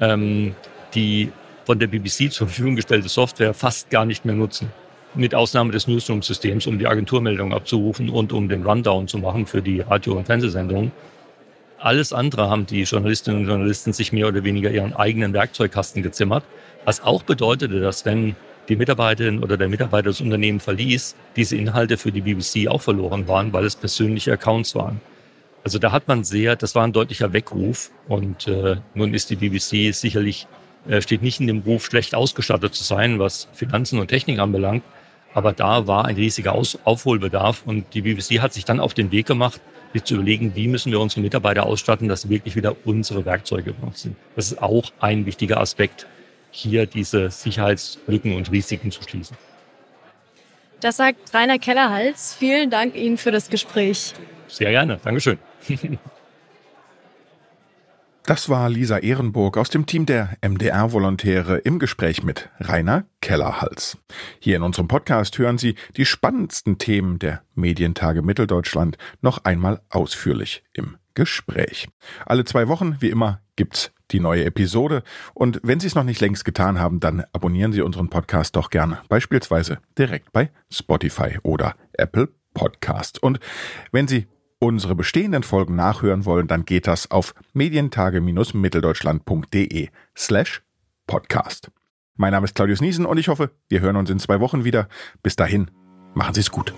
ähm, 0.00 0.54
die 0.94 1.32
von 1.64 1.78
der 1.78 1.86
BBC 1.86 2.30
zur 2.30 2.46
Verfügung 2.48 2.76
gestellte 2.76 3.08
Software 3.08 3.54
fast 3.54 3.90
gar 3.90 4.04
nicht 4.04 4.24
mehr 4.24 4.34
nutzen. 4.34 4.70
Mit 5.14 5.34
Ausnahme 5.34 5.72
des 5.72 5.88
Newsroom-Systems, 5.88 6.66
um 6.66 6.78
die 6.78 6.86
Agenturmeldungen 6.86 7.54
abzurufen 7.54 8.10
und 8.10 8.32
um 8.32 8.48
den 8.48 8.64
Rundown 8.64 9.08
zu 9.08 9.18
machen 9.18 9.46
für 9.46 9.62
die 9.62 9.80
Radio- 9.80 10.14
und 10.14 10.26
Fernsehsendungen. 10.26 10.92
Alles 11.78 12.12
andere 12.12 12.50
haben 12.50 12.66
die 12.66 12.82
Journalistinnen 12.82 13.40
und 13.40 13.48
Journalisten 13.48 13.94
sich 13.94 14.12
mehr 14.12 14.28
oder 14.28 14.44
weniger 14.44 14.70
ihren 14.70 14.94
eigenen 14.94 15.32
Werkzeugkasten 15.32 16.02
gezimmert, 16.02 16.44
was 16.84 17.02
auch 17.02 17.22
bedeutete, 17.22 17.80
dass 17.80 18.04
wenn 18.04 18.36
die 18.70 18.76
Mitarbeiterin 18.76 19.42
oder 19.42 19.56
der 19.56 19.68
Mitarbeiter 19.68 20.10
das 20.10 20.20
Unternehmen 20.20 20.60
verließ, 20.60 21.16
diese 21.36 21.56
Inhalte 21.56 21.98
für 21.98 22.12
die 22.12 22.20
BBC 22.20 22.68
auch 22.68 22.80
verloren 22.80 23.26
waren, 23.28 23.52
weil 23.52 23.64
es 23.64 23.74
persönliche 23.74 24.32
Accounts 24.32 24.74
waren. 24.76 25.00
Also 25.64 25.78
da 25.78 25.92
hat 25.92 26.08
man 26.08 26.24
sehr, 26.24 26.56
das 26.56 26.74
war 26.74 26.84
ein 26.84 26.92
deutlicher 26.92 27.32
Weckruf 27.32 27.90
und 28.08 28.46
äh, 28.46 28.76
nun 28.94 29.12
ist 29.12 29.28
die 29.28 29.36
BBC 29.36 29.94
sicherlich, 29.94 30.46
äh, 30.88 31.02
steht 31.02 31.20
nicht 31.20 31.40
in 31.40 31.48
dem 31.48 31.60
Ruf, 31.60 31.84
schlecht 31.84 32.14
ausgestattet 32.14 32.74
zu 32.74 32.84
sein, 32.84 33.18
was 33.18 33.48
Finanzen 33.52 33.98
und 33.98 34.08
Technik 34.08 34.38
anbelangt, 34.38 34.84
aber 35.34 35.52
da 35.52 35.86
war 35.86 36.06
ein 36.06 36.14
riesiger 36.14 36.52
Aus 36.52 36.78
Aufholbedarf 36.84 37.64
und 37.66 37.92
die 37.92 38.02
BBC 38.02 38.40
hat 38.40 38.54
sich 38.54 38.64
dann 38.64 38.80
auf 38.80 38.94
den 38.94 39.10
Weg 39.10 39.26
gemacht, 39.26 39.60
sich 39.92 40.04
zu 40.04 40.14
überlegen, 40.14 40.54
wie 40.54 40.68
müssen 40.68 40.92
wir 40.92 41.00
unsere 41.00 41.20
Mitarbeiter 41.20 41.66
ausstatten, 41.66 42.08
dass 42.08 42.28
wirklich 42.28 42.54
wieder 42.54 42.76
unsere 42.84 43.24
Werkzeuge 43.24 43.72
benutzen. 43.72 44.16
Das 44.36 44.52
ist 44.52 44.62
auch 44.62 44.84
ein 45.00 45.26
wichtiger 45.26 45.60
Aspekt, 45.60 46.06
hier 46.50 46.86
diese 46.86 47.30
Sicherheitslücken 47.30 48.36
und 48.36 48.50
Risiken 48.50 48.90
zu 48.90 49.02
schließen. 49.02 49.36
Das 50.80 50.96
sagt 50.96 51.34
Rainer 51.34 51.58
Kellerhals. 51.58 52.34
Vielen 52.34 52.70
Dank 52.70 52.96
Ihnen 52.96 53.18
für 53.18 53.30
das 53.30 53.50
Gespräch. 53.50 54.14
Sehr 54.48 54.70
gerne. 54.70 54.98
Dankeschön. 55.02 55.38
Das 58.30 58.48
war 58.48 58.68
Lisa 58.68 58.98
Ehrenburg 58.98 59.56
aus 59.56 59.70
dem 59.70 59.86
Team 59.86 60.06
der 60.06 60.36
MDR-Volontäre 60.40 61.56
im 61.58 61.80
Gespräch 61.80 62.22
mit 62.22 62.48
Rainer 62.60 63.04
Kellerhals. 63.20 63.98
Hier 64.38 64.54
in 64.54 64.62
unserem 64.62 64.86
Podcast 64.86 65.36
hören 65.38 65.58
Sie 65.58 65.74
die 65.96 66.04
spannendsten 66.04 66.78
Themen 66.78 67.18
der 67.18 67.42
Medientage 67.56 68.22
Mitteldeutschland 68.22 68.98
noch 69.20 69.44
einmal 69.44 69.80
ausführlich 69.88 70.62
im 70.74 70.96
Gespräch. 71.14 71.88
Alle 72.24 72.44
zwei 72.44 72.68
Wochen, 72.68 72.98
wie 73.00 73.10
immer, 73.10 73.40
gibt's 73.56 73.90
die 74.12 74.20
neue 74.20 74.44
Episode. 74.44 75.02
Und 75.34 75.60
wenn 75.62 75.80
Sie 75.80 75.86
es 75.86 75.94
noch 75.94 76.04
nicht 76.04 76.20
längst 76.20 76.44
getan 76.44 76.78
haben, 76.78 77.00
dann 77.00 77.24
abonnieren 77.32 77.72
Sie 77.72 77.80
unseren 77.82 78.10
Podcast 78.10 78.56
doch 78.56 78.68
gerne, 78.70 79.00
beispielsweise 79.08 79.78
direkt 79.98 80.32
bei 80.32 80.50
Spotify 80.70 81.38
oder 81.42 81.74
Apple 81.92 82.28
Podcast. 82.54 83.22
Und 83.22 83.40
wenn 83.92 84.08
Sie 84.08 84.26
unsere 84.58 84.94
bestehenden 84.94 85.42
Folgen 85.42 85.74
nachhören 85.74 86.26
wollen, 86.26 86.46
dann 86.46 86.64
geht 86.64 86.86
das 86.86 87.10
auf 87.10 87.34
medientage-mitteldeutschland.de 87.54 89.88
slash 90.16 90.62
podcast. 91.06 91.70
Mein 92.16 92.32
Name 92.32 92.44
ist 92.44 92.54
Claudius 92.54 92.80
Niesen 92.82 93.06
und 93.06 93.18
ich 93.18 93.28
hoffe, 93.28 93.50
wir 93.68 93.80
hören 93.80 93.96
uns 93.96 94.10
in 94.10 94.18
zwei 94.18 94.40
Wochen 94.40 94.64
wieder. 94.64 94.88
Bis 95.22 95.36
dahin, 95.36 95.70
machen 96.14 96.34
Sie 96.34 96.40
es 96.40 96.50
gut. 96.50 96.74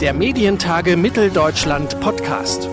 Der 0.00 0.12
Medientage 0.12 0.96
Mitteldeutschland 0.96 2.00
Podcast. 2.00 2.68